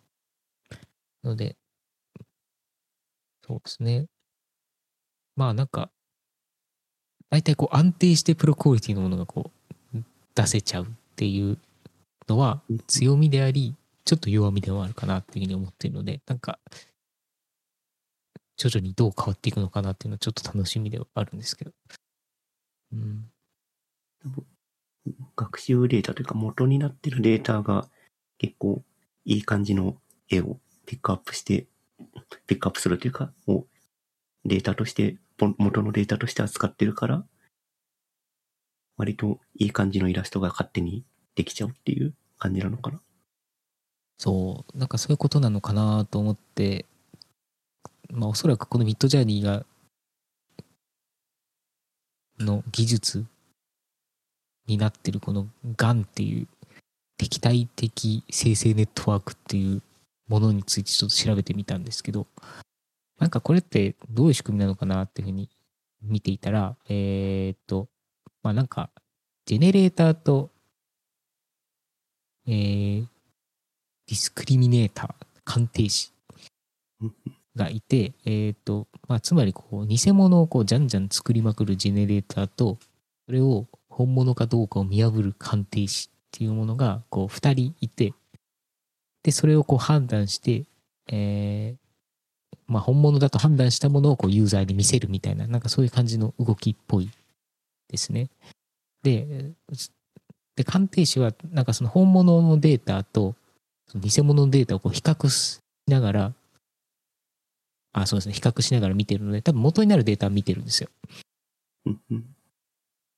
[1.24, 1.56] ので、
[3.46, 4.06] そうですね。
[5.36, 5.90] まあなんか、
[7.30, 9.50] 大体こう安定してプロクオリティのものがこ
[9.94, 9.98] う、
[10.34, 11.58] 出せちゃうっていう
[12.28, 16.58] のは強みであり、ちょっと弱みでもあるかなっていうふうに思ってるので、なんか、
[18.56, 21.72] 徐々にどう変わっていくのかなっていうのはちょっと楽しみではあるんですけど。
[22.92, 23.30] うん。
[25.36, 27.88] 学習データというか元になってるデータが
[28.38, 28.82] 結構
[29.24, 29.96] いい感じの
[30.28, 30.58] 絵を
[30.90, 31.68] ピックアップして、
[32.48, 33.66] ピックアップするというか、もう
[34.44, 37.24] データとして、元のデータとして扱ってるから、
[38.96, 41.04] 割といい感じのイラストが勝手に
[41.36, 43.00] できちゃうっていう感じなのかな。
[44.18, 46.86] そう、なんかそういうことなのかなと思って、
[48.10, 49.64] まあおそらくこのミッドジャーニーが、
[52.40, 53.24] の技術
[54.66, 56.48] になってるこの GAN っていう
[57.16, 59.82] 敵対的生成ネットワークっていう
[60.30, 62.26] ものについてちょっと調べてみたんですけど、
[63.18, 65.50] なんかこれってどういう仕組みなのかなっていうふうに
[66.02, 67.88] 見ていたら、えーっと、
[68.42, 68.90] まあなんか、
[69.44, 70.50] ジェネレーターと、
[72.46, 73.00] えー、
[74.06, 76.12] ディスクリミネーター、鑑定士
[77.56, 82.78] がいて、えっ、と、まあ、つまりこう、偽物をこう、じゃんじゃん作りまくるジェネレーターと、
[83.26, 88.14] それを本物かどうかを見破る鑑定士っていうものが、こう、二人いて、
[89.22, 90.64] で、それをこう判断して、
[91.08, 91.90] えー
[92.70, 97.10] まあ、本物だと判断したものをこう、ユーザーに見せるみたいな、なんかそういう感じの動きっぽい
[97.88, 98.30] ですね。
[99.02, 99.52] で、
[100.54, 103.34] で、鑑定士は、なんかその本物のデータと、
[103.96, 105.58] 偽物のデータをこう比較し
[105.88, 106.34] ながら、
[107.92, 110.90] あ、そうですね、比較しながら見てるので、多分元になるデータは見てるんですよ。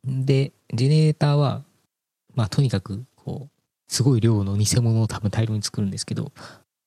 [0.04, 1.62] で、ジェネレーターは、
[2.34, 3.51] まあとにかく、こう、
[3.92, 6.32] すごい量の偽物を多分大量に作るんですけど、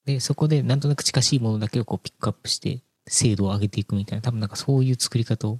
[0.06, 5.60] で、そこでなんとなく近しいものだけをこうピックアップして、精度を上げていくみたいな、多分なんかそういう作り方を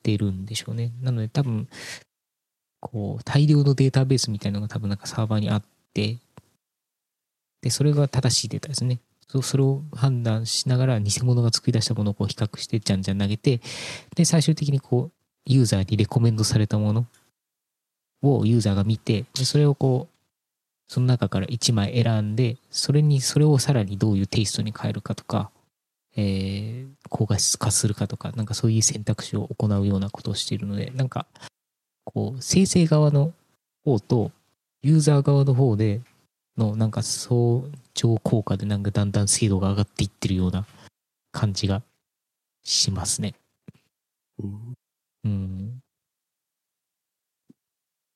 [0.00, 0.90] してるんでしょうね。
[1.02, 1.68] なので多分、
[2.80, 5.64] こう、大量のデータベースみたいなのが多分なんかサーバーにあっ
[5.94, 6.18] て、
[7.62, 8.98] で、それが正しいデータですね。
[9.28, 13.60] そそれを判断しながら偽物が作り出したものをこう比較してじゃんじゃん投げて、
[14.16, 15.12] で、最終的にこう、
[15.44, 17.06] ユーザーにレコメンドされたもの
[18.22, 20.15] をユーザーが見て、でそれをこう、
[20.88, 25.50] その中から1枚選んで、それに、それをさらにどういうテイストに変えるかとか、
[26.16, 31.26] えー、高画質化するかとか、なんかそういう選択肢を行うようなことをしているので、なんか、
[32.04, 33.32] こう、生成側の
[33.84, 34.30] 方と、
[34.82, 36.00] ユーザー側の方で
[36.56, 37.62] の、なんか相
[37.94, 40.66] 乗効果でなんかだんだん精度が上がっていってるような
[41.32, 41.82] 感じが
[42.62, 43.34] しますね。
[44.38, 44.74] うん
[45.24, 45.82] うん。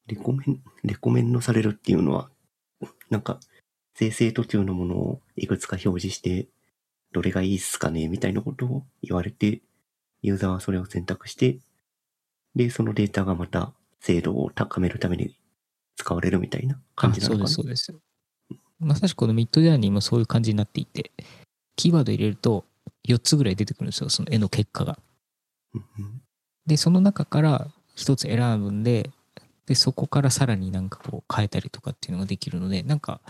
[0.07, 2.31] レコメン、レコメンドされるっていうのは、
[3.11, 3.41] なんか、
[3.95, 6.49] 生成途中のものをいくつか表示して、
[7.12, 9.61] どれがいいっすかねみたいなことを言われて、
[10.22, 11.59] ユーザーはそれを選択して、
[12.55, 15.37] で、そのデータがまた精度を高めるために
[15.97, 17.45] 使われるみたいな感じなのかな？
[17.45, 18.59] あそうです、そうです。
[18.78, 21.11] まさしくこのミッドジャーニーもそういう感じになっていて、
[21.76, 22.64] キーワード入れると
[23.07, 24.99] 4つぐらい出てくるんですよ、その絵の結果が。
[26.66, 29.11] で、その中から1つ選ぶんで、
[29.71, 33.21] で、そこからさらになんかこう変えたりとかっていうのができるので、なんか、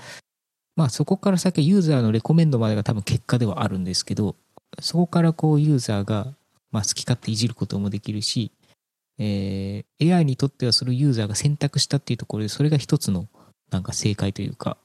[0.74, 4.36] まあそこから先ユーザーのレコメンドまでが多分結果ではあるんですけど、
[4.80, 6.28] そこからこうユーザーが、
[6.72, 8.52] まあ、好き勝手いじることもできるし、
[9.18, 13.28] えー AI にとってはそれをユーザーが選択したっていうところで、それが一つの
[13.70, 14.78] なんか正解というか、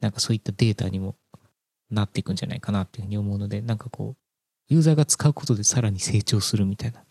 [0.00, 1.14] なんかそういったデータにも
[1.88, 7.04] なっていくんじゃないかなっていうふうに思うので、なんかこう、ユーザーが使うことでさらに成長するみたいな、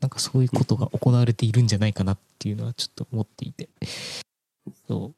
[0.00, 3.68] なんかそういうことが行われているんじゃないかなっていうのはちょっと思っていて、
[4.86, 5.14] そう、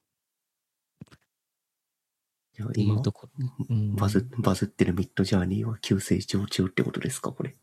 [2.68, 3.46] ってい今うところ。
[3.70, 7.56] うんバズ、バズってるミッドジャーニーは急成長中ってことですかこれ。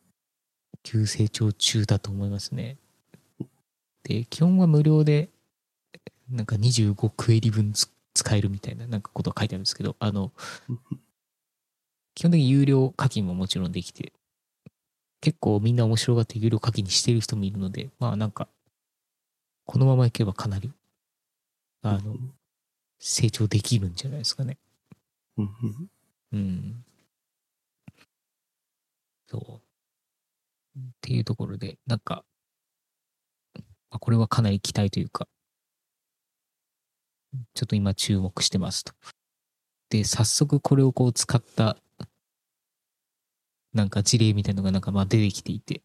[0.83, 2.77] 急成長中だと思いますね。
[4.03, 5.29] で、基本は無料で、
[6.29, 10.31] なんか25クエリ分つ使えるみたいな、なんかことが書いてあるんですけど、あの、
[12.15, 14.13] 基本的に有料課金ももちろんできて、
[15.27, 18.47] 結構みんな面白がって有料課金にしてる人もいるので、まあなんか、
[19.65, 20.71] このままいけばかなり、
[21.81, 22.15] あの、
[22.97, 24.57] 成長できるんじゃないですかね。
[25.35, 25.89] うんうん
[26.31, 26.85] うん。
[29.27, 30.79] そう。
[30.79, 32.23] っていうところで、なんか、
[33.89, 35.27] まあこれはかなり期待というか、
[37.53, 38.93] ちょっと今注目してますと。
[39.89, 41.75] で、早速これをこう使った、
[43.77, 45.81] なんか事例みたいなのがなんかまあ出てきていて、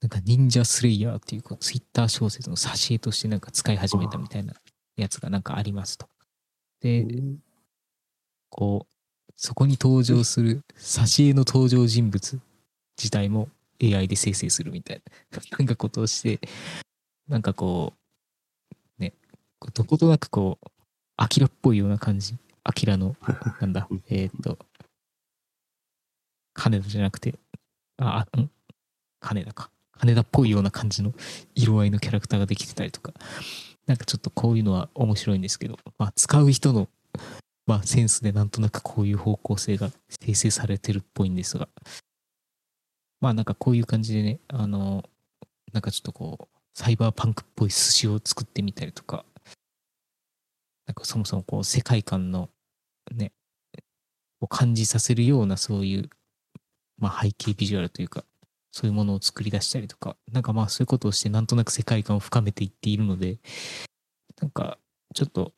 [0.00, 4.54] なんか忍者スレイヤーっていうこうツイッター小説の挿絵としてなんか使い始めたみたいな
[4.96, 6.08] やつがなんかありますと。
[6.80, 7.38] で、うん
[8.50, 12.40] こう、そこに登場する挿絵の登場人物
[12.96, 13.48] 自体も
[13.82, 16.40] AI で生成するみたいな、 なんかことをして、
[17.28, 17.94] なんかこ
[18.98, 19.14] う、ね、
[19.74, 20.66] どことなくこう、
[21.16, 22.36] アキラっぽいような感じ。
[22.64, 23.16] アキラの、
[23.60, 24.58] なんだ、えーっと、
[26.58, 27.38] 金田じゃなくて、
[27.98, 28.50] あ、あん。
[29.20, 29.70] 金田か。
[29.92, 31.12] 金田っぽいような感じの
[31.54, 33.12] 色合いのキャラクターができてたりとか、
[33.86, 36.88] なんかちょっとこういうのは面白いんですけど、まあ使う人の
[37.68, 39.90] まあ、センスでなんとなくこういう方向性が
[40.20, 41.68] 生成されてるっぽいんですが、
[43.20, 45.04] まあなんかこういう感じでね、あの、
[45.74, 49.26] なんかちょっとこう、サイバーパンクっぽい寿司を作ってみたりとか、
[50.86, 52.48] なんかそもそもこう世界観の
[53.12, 53.32] ね、
[54.40, 56.10] を感じさせるようなそういう、
[56.98, 58.24] まあ背景ビジュアルというか、
[58.70, 63.38] そういうものを作り出したりとか、なんかまあそういうことをしてなんとなく世界観を深めていっているので、
[64.40, 64.78] なんか
[65.14, 65.52] ちょっと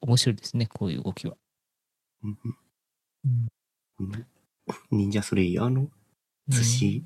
[0.00, 1.36] 面白いですね、こういう動きは。
[2.22, 3.48] うんうん。
[4.00, 4.26] うん。
[4.90, 5.88] 忍者スレイヤーの
[6.48, 7.04] 寿司、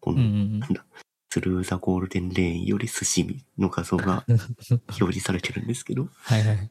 [0.00, 0.60] こうんうの、ん。
[0.60, 0.84] なんだ、
[1.30, 4.40] スルーザゴールデンレーンより寿司の画像がうん。
[4.88, 6.70] 表示されてるんですけど、はいはい。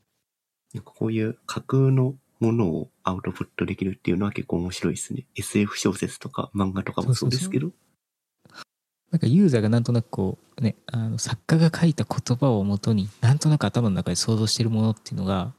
[0.73, 5.25] なんかこういう架空のものをアウトプットできるっていうのは結構面白いですね。
[5.35, 7.69] SF 小説とか漫画とかもそうですけど。
[9.11, 15.53] なんかユーザーがなんとなくこうね、あの作家が書いた言葉をもとになんとなく頭の中で想像してるものっていうのが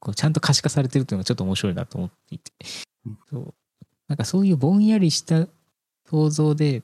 [0.00, 2.52] こうちゃんと可視化されてるっていうのがちょっと面白いなと思っていて。
[3.06, 3.54] うん、そう。
[4.08, 5.46] なんかそういうぼんやりした
[6.08, 6.82] 想像で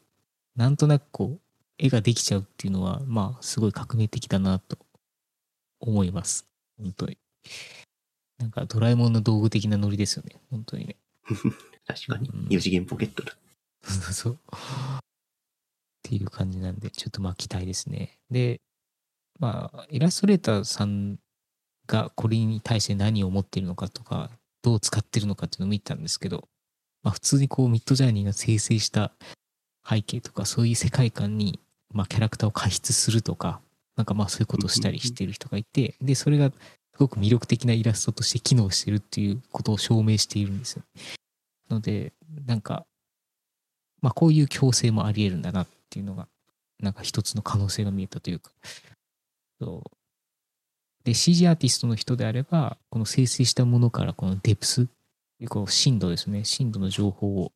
[0.55, 1.41] なんとなくこう
[1.79, 4.77] 絵ができちゃうっていうのはまあすごい革命的だなと
[5.81, 6.47] 思います。
[6.79, 7.17] 本当に
[8.43, 10.97] なんかドラえもんの道具的なノリですよね本当にね
[11.87, 12.47] 確かにうん。
[12.47, 13.37] 4次元ポケットだ。
[14.13, 14.33] そう。
[14.35, 14.39] っ
[16.03, 18.19] ていう感じなんで、ちょっとまあ期待ですね。
[18.31, 18.61] で、
[19.39, 21.19] まあ、イラストレーターさん
[21.87, 24.31] がこれに対して何を思っているのかとか、
[24.63, 26.49] どう使ってるのかっていうのを見たんですけど、
[27.03, 29.13] まあ普通にこうミッドジャーニーが生成した
[29.89, 31.61] 背景とか、そういう世界観に、
[31.93, 33.61] まあキャラクターを加筆するとか、
[33.97, 36.53] なんかまあそういうことをしたりしてる人がいて、で、それが
[36.95, 40.83] すごく魅力的なイラストとして機能してるっていうことを証明しているんですよ。
[41.71, 42.13] ので、
[42.47, 42.87] なんか、
[44.01, 46.29] まあこういう強制もあり得るんだなっていうのが、
[46.81, 48.53] なんか一つの可能性が見えたというか。
[49.61, 49.97] そう
[51.05, 54.89] で、CG アーティストの人であれば、この生成したものからこのデプス、
[55.49, 57.53] こう深度ですね、深度の情報を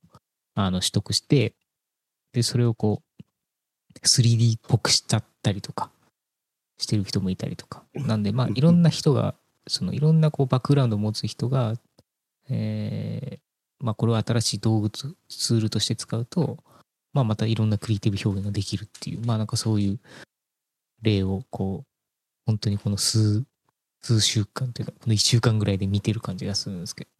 [0.55, 1.55] あの取得して、
[2.33, 3.23] で、それをこう、
[4.05, 5.91] 3D っぽくしちゃったりとか、
[6.79, 7.85] してる人もいたりとか。
[7.95, 9.35] なんで、まあいろんな人が、
[9.69, 11.75] そのいろんなこうバックグラウンドを持つ人が、
[12.49, 13.41] えー
[13.79, 16.59] まあこれを新しい道具ツツールとして使うと、
[17.13, 20.01] まあまたいろんなクリエイティブ表現ができるっていう、まあなんかそういう
[21.03, 21.87] 例をこう、
[22.47, 23.45] 本当にこの数、
[24.03, 27.11] 数週間というか、この1週間ぐらいで見てる感じがするんですけど。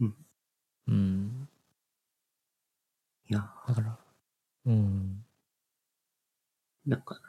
[0.00, 0.14] うん。
[0.88, 1.48] うん。
[3.28, 3.98] いや、だから、
[4.66, 5.23] うん。
[6.86, 7.20] なんか、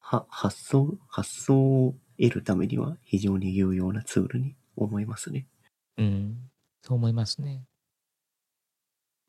[0.00, 5.46] は、発想、発想を得るためには非常に有用なツールに思いますね。
[5.98, 6.50] うん。
[6.82, 7.64] そう思いますね。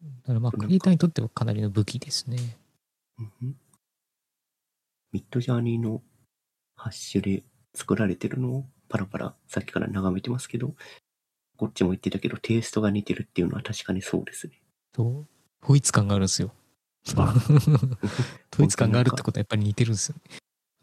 [0.01, 2.37] だからまあクリエイターにとってはかなりの武器ですね。
[3.17, 3.55] うんうん
[5.11, 6.03] ミッドジャーニーの
[6.75, 7.43] ハッシュで
[7.73, 10.75] 作られてるのをパラパラさっきから眺めてますけど、
[11.57, 14.61] こっちも言ってたけどテイストが似てるっていうのは確かにそうですね。
[14.95, 15.27] そう。
[15.63, 16.51] 統一感があるんですよ。
[17.15, 17.33] あ
[18.53, 20.21] 統一感があるってことはやっぱり似てるんですよね。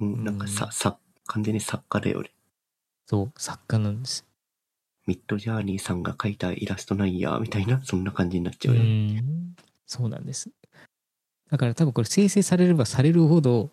[0.00, 2.30] うん、なんかさ、さ、完全に作家だよね。
[3.06, 4.26] そう、作家なんです。
[5.06, 9.20] ミッドジャーニーさんが描いたイラストなんや、みたいな、そんな感じになっちゃううよね。
[9.20, 9.56] ん。
[9.86, 10.50] そうなんです。
[11.48, 13.70] だから多分これ生成されればされるほど、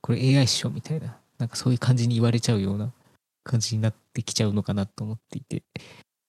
[0.00, 2.92] これ AI っしょみたいな、なんかそういう感じに言われちゃうような
[3.44, 5.62] 感じになってきちゃうのかなと思っていて。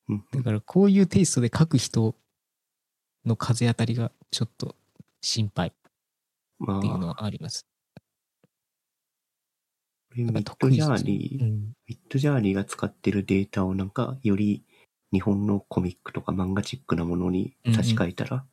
[0.08, 2.16] うんだからこういうテイストで書く人
[3.26, 4.76] の風当たりがちょっと
[5.22, 5.74] 心配
[6.60, 7.66] まっていうのあ、はあります。
[10.16, 11.74] ミッなんかドジャーニー、うん。
[11.88, 14.64] ミッドジャーニーが使ってるデータをなんか、より
[15.12, 18.46] 日本のコミックとか漫画チックなものに差し替えたら、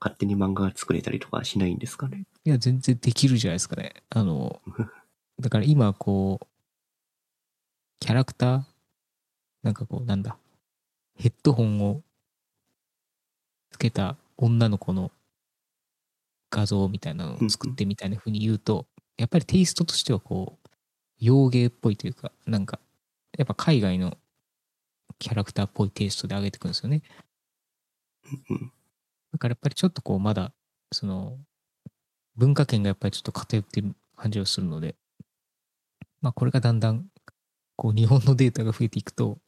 [0.00, 2.26] 勝手に漫画が作れたりとかしないんですかね。
[2.44, 4.02] いや、全然できるじゃないですかね。
[4.10, 4.60] あの、
[5.40, 6.46] だから今こう、
[8.00, 8.64] キャラクター
[9.62, 10.38] なんかこう、なんだ、
[11.16, 12.02] ヘッドホンを
[13.70, 15.10] つけた女の子の
[16.50, 18.86] 画像みたいなのを作ってみたいな風に言うと、
[19.16, 20.68] やっぱりテイストとしてはこう、
[21.18, 22.78] 洋芸っぽいというか、なんか、
[23.38, 24.16] やっぱ海外の
[25.18, 27.02] キャラクターっぽいテイストで上げてくるんですよね。
[28.50, 28.72] うん
[29.36, 30.52] だからやっぱりちょっとこうまだ
[30.92, 31.36] その
[32.36, 34.94] 文化圏がやっぱりちょっと偏ってる感じがするので
[36.22, 37.04] まあこれがだんだん
[37.76, 39.38] こう日本のデータが増えていくと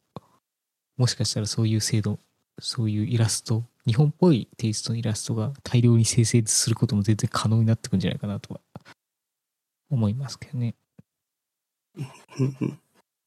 [0.95, 2.19] もしかしたらそういう制度
[2.59, 8.61] そういうイラスト日本っぽいテイストのイラストが大量に生成することも全然可能になってくるんじゃないかなとは
[9.89, 10.75] 思いますけどね。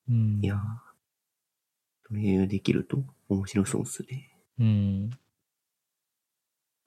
[0.08, 0.38] うん。
[0.40, 0.58] いやー、
[2.06, 4.30] それができると面白そうですね。
[4.60, 5.10] うん。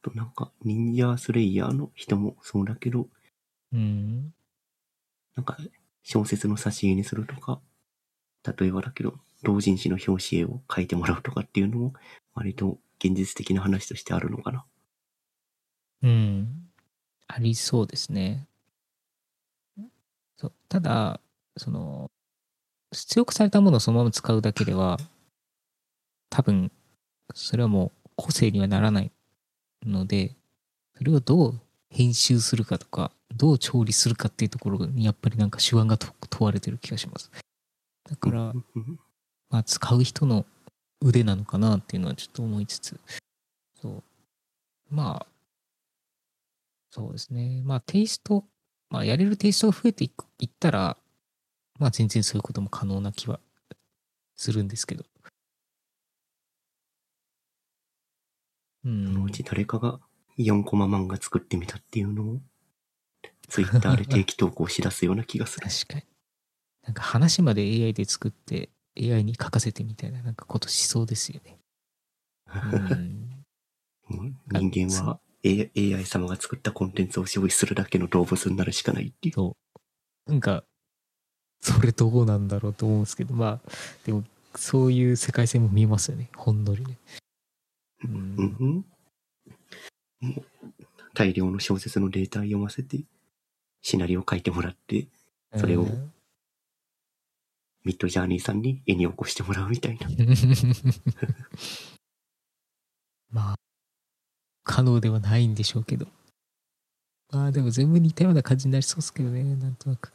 [0.01, 3.09] となんか、忍者スレイヤーの人もそうだけど、
[3.73, 4.33] うん。
[5.35, 5.57] なんか、
[6.01, 7.59] 小説の挿絵にするとか、
[8.57, 11.93] 例えばだけど、同人誌の表紙絵を描いてもらうとかっていうのも、
[12.35, 14.65] 割と現実的な話としてあるのかな？
[16.03, 16.69] うん。
[17.27, 18.47] ありそうですね。
[20.37, 21.19] そうただ、
[21.57, 22.11] その、
[22.93, 24.97] 出力されたものをそのまま使うだけでは、
[26.29, 26.71] 多分、
[27.33, 29.11] それはもう個性にはならない
[29.85, 30.35] ので、
[30.97, 37.31] それをどう編集するかとか、どう調理するかっていうところに、やっぱりなんか手腕がと問われてる気がします。
[38.09, 38.53] だから、
[39.49, 40.45] まあ、使う人の
[41.01, 42.99] 腕なのかなっていうのはちょっと思いつつ、
[43.81, 44.03] そう。
[44.89, 45.27] まあ、
[46.91, 47.61] そうですね。
[47.63, 48.45] まあ、テイスト、
[48.89, 50.97] まあ、やれるテイストが増えていくいったら、
[51.79, 53.39] まあ、全然そういうことも可能な気は
[54.35, 55.03] するんですけど。
[58.85, 59.31] うそのんう。
[59.31, 59.99] ち誰かが
[60.37, 62.41] 4コマ漫画作ってみたっていうのを、
[63.49, 65.67] ツイッターで定期投稿し出すような気がする。
[65.67, 66.03] 確かに。
[66.83, 71.57] なんか話まで AI で作って AI に書かせてみたいななんかことしそうですよね。
[72.47, 73.45] うん。
[74.09, 74.37] うん
[74.69, 79.35] 人間は AI 様が作ったコンテンツを消費するだけの動物になるしかないっていう。
[79.35, 79.57] そ
[80.27, 80.31] う。
[80.31, 80.63] なんか、
[81.61, 83.71] それどうなんだろうと思うんですけど、まあ、
[84.05, 84.23] でも、
[84.55, 86.29] そういう世界線も見えますよね。
[86.35, 86.97] ほんのりね。
[88.05, 88.85] ううんん
[90.21, 90.45] うん
[91.13, 93.03] 大量の小説のデータ読ませて、
[93.81, 95.07] シナリオ書いてもらって、
[95.55, 96.13] それをうん
[97.85, 100.07] ミッドジャーニーさんに絵に起こしてもらうみたいな。
[103.29, 103.55] まあ、
[104.63, 106.07] 可能ではないんでしょうけど。
[107.31, 110.11] まあ、でも全部似たような感じになりそうですけどね、なんとなく。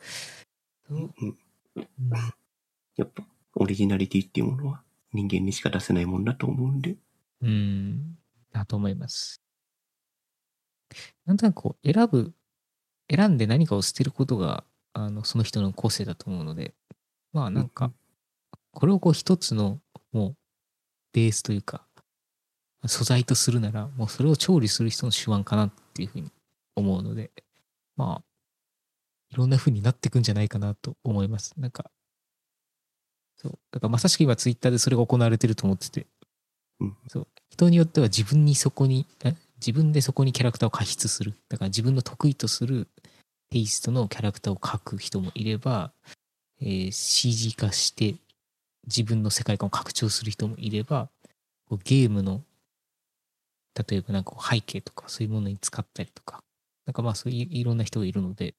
[0.90, 1.38] うんうん
[2.96, 6.96] やっぱ、オリジナリティっていうものは人間にしか出せないもんだと思うんで。
[7.40, 8.18] うん、
[8.52, 9.40] だと思います。
[11.24, 12.34] なんとなくこう、選ぶ、
[13.08, 16.74] 選んで何かを捨てることが、あの、その人の個性だと思うので、
[17.32, 17.94] まあなんかうん、
[18.72, 19.80] これをこう一つの、
[20.12, 20.36] もう、
[21.12, 21.86] ベースというか、
[22.86, 26.30] 素材とするなら、もうそれを調理する人の手腕かなっていうふうに
[26.76, 27.30] 思うので、
[27.96, 28.24] まあ、
[29.30, 31.54] いろんな風になっていくんじゃないかなと思います。
[31.56, 31.90] なんか、
[33.36, 33.58] そう。
[33.70, 36.06] だからまさしく今ツイッターでそれが行われてると思ってて、
[36.80, 37.26] うんそう。
[37.50, 39.34] 人によっては自分にそこに、え？
[39.56, 41.34] 自分でそこにキャラクターを加筆する。
[41.50, 42.88] だから自分の得意とする
[43.50, 45.92] テイストのキャラクターを描く人もいれば、
[46.60, 48.16] えー CG 化して
[48.86, 51.08] 自分の世界観を拡張する人もいれば、
[51.66, 52.42] こうゲームの、
[53.88, 56.42] 例えばなんか背景とかそういうものに使ったりとか、
[56.86, 58.54] なんかまあそういういろんな人がいるので、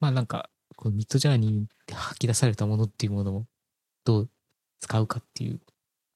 [0.00, 3.46] まあなんか、こうミッドジャーニーで吐き出されたものっていうものを
[4.04, 4.30] どう
[4.80, 5.60] 使うかっていう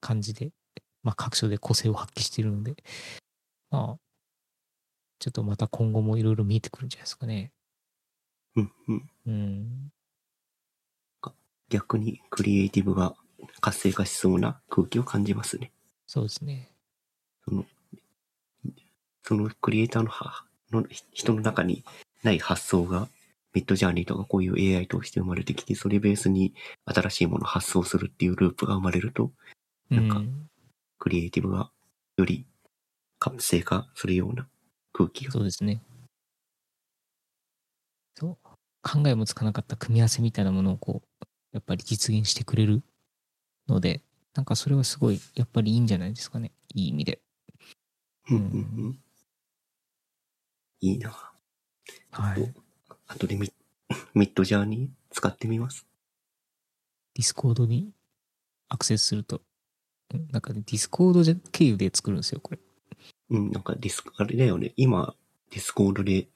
[0.01, 0.51] 感じで、
[1.03, 2.75] まあ各所で個性を発揮しているので、
[3.69, 3.99] まあ、
[5.19, 7.51] ちょっとまた今後もいろいろ見えてくるんじゃないですかね。
[8.55, 9.09] うんうん。
[9.25, 9.91] うん。
[11.69, 13.15] 逆にクリエイティブが
[13.61, 15.71] 活性化しそうな空気を感じますね。
[16.05, 16.71] そうですね。
[17.45, 17.65] その、
[19.23, 21.83] そのクリエイターのはの人の中に
[22.23, 23.09] ない発想が、
[23.53, 26.53] ミッドジャーニーとかこういう AI として生まれてきて、それベースに
[26.85, 29.31] 新しいものを発想するっていうループが生まれると、
[29.89, 30.49] なんかうん
[30.99, 31.71] クリエイティブが
[32.17, 32.45] より
[33.19, 34.47] 活性化するような
[34.93, 35.31] 空気が。
[35.31, 35.81] そうですね。
[38.15, 38.37] そう。
[38.81, 41.26] 考えもつかなかった組み合わせみたいなものをこう、
[41.57, 42.83] やっぱり実現してくれる
[43.67, 44.03] ので、
[44.35, 46.51] なんかそれはすごい、やっぱりいいんじゃないですかね。
[46.75, 47.19] いい意味で。
[48.29, 48.47] うんうんう
[48.89, 48.99] ん。
[50.81, 51.09] いいな。
[52.11, 52.41] はい。
[52.43, 52.53] デ
[53.07, 53.51] 後でミ
[54.13, 55.87] ミッドジャーニー使ってみます？
[57.15, 57.91] ィスコードに
[58.69, 59.41] アクセスすると、
[60.13, 62.59] うんなんかね、ディスコードじゃ経由で作るんですよ、これ。
[63.31, 64.73] うん、なんかディス、あれだよね。
[64.77, 65.15] 今、
[65.49, 66.27] ディスコードで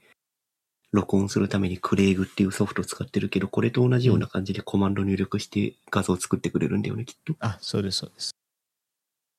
[0.91, 7.33] 録音するために Craig っていうソフトを使ってるけど、これと同じような感じでコマンド入力して画像を作ってくれるんだよね、きっと。
[7.39, 8.35] あ、そうです、そうです。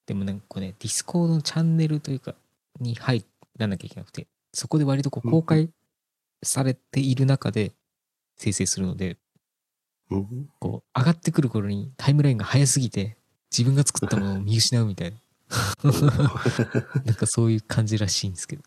[0.06, 2.34] でもなんかこうね、ディスコードのチャンネルというか、
[2.80, 3.24] に入
[3.58, 5.70] らなきゃいけなくて、そこで割とこう公開
[6.42, 7.72] されている中で
[8.36, 9.18] 生成するので、
[10.10, 10.48] うん。
[10.58, 13.16] こう上がってくる頃にタイムラインが早すぎて、
[13.50, 15.18] 自分が作ったものを見失うみたいな。
[17.04, 18.62] なんかそういう感じらしいんですけど。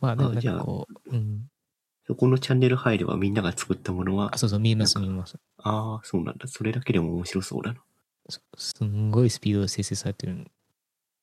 [0.00, 1.50] まあでもなんかこう、うん。
[2.06, 5.36] そこのチャンネル入ればみんなが作ったものはあ、、そうそう、見えます、見えます。
[5.58, 6.46] ああ、そうなんだ。
[6.46, 7.80] それだけでも面白そうだな。
[8.56, 10.50] すんごいスピードで生成されてるん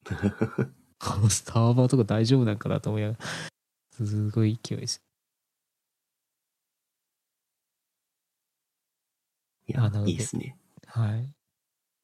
[0.03, 3.25] この スターバーとか大丈夫なんかなと思いながら、
[3.91, 5.01] すごい勢いです。
[9.67, 10.57] いやいいですね。
[10.87, 11.29] はい。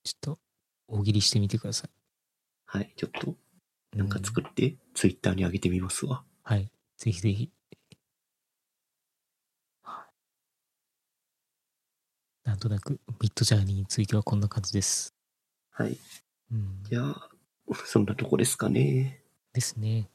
[0.04, 0.40] ちょっと、
[0.88, 1.90] 大喜利してみてください。
[2.66, 6.24] はい、ちょっと、うなんか作って、ツイッターに上げてみますわ。
[6.44, 6.72] はい。
[6.98, 7.52] ぜひぜひ。
[9.84, 10.06] は
[12.39, 15.14] いなんとなく、ミッドジャーニーについてはこんな感じです。
[15.70, 15.96] はい。
[16.52, 16.80] うん。
[16.82, 17.30] じゃあ、
[17.86, 19.22] そんなとこですかね。
[19.54, 20.10] ですね。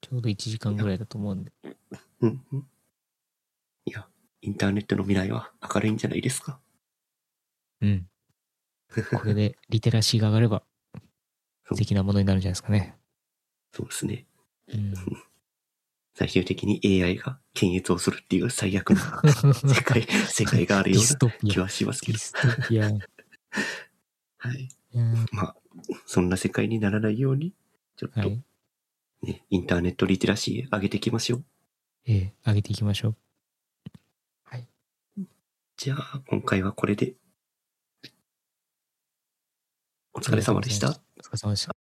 [0.00, 1.50] ちょうど1時間ぐらいだと思うんで。
[2.20, 2.66] うんうん。
[3.86, 4.06] いや、
[4.40, 6.60] インターネットの未来は明るいんじゃないですか？
[7.80, 8.08] うん。
[9.10, 10.62] これでリテラシーが上がれば
[11.66, 12.96] 素敵なものになるんじゃないですかね。
[13.72, 14.26] そうですね。
[14.68, 14.94] うん。
[16.14, 21.50] 最終的に AI が検閲をするっていう最悪な 世界、世界があるような。
[21.50, 22.18] 気はしますけど。
[24.38, 24.68] はい。
[24.92, 25.56] やまあ、
[26.06, 27.52] そんな世界にならないように、
[27.96, 28.42] ちょっとはい。
[29.22, 31.44] ね、インターネットリテラシー上げていきましょう。
[32.06, 33.16] ええ、上げていきましょう。
[34.44, 34.68] はい。
[35.76, 37.14] じゃあ、今回はこれで。
[40.12, 40.90] お疲れ様でした。
[40.90, 41.74] お疲れ様でした。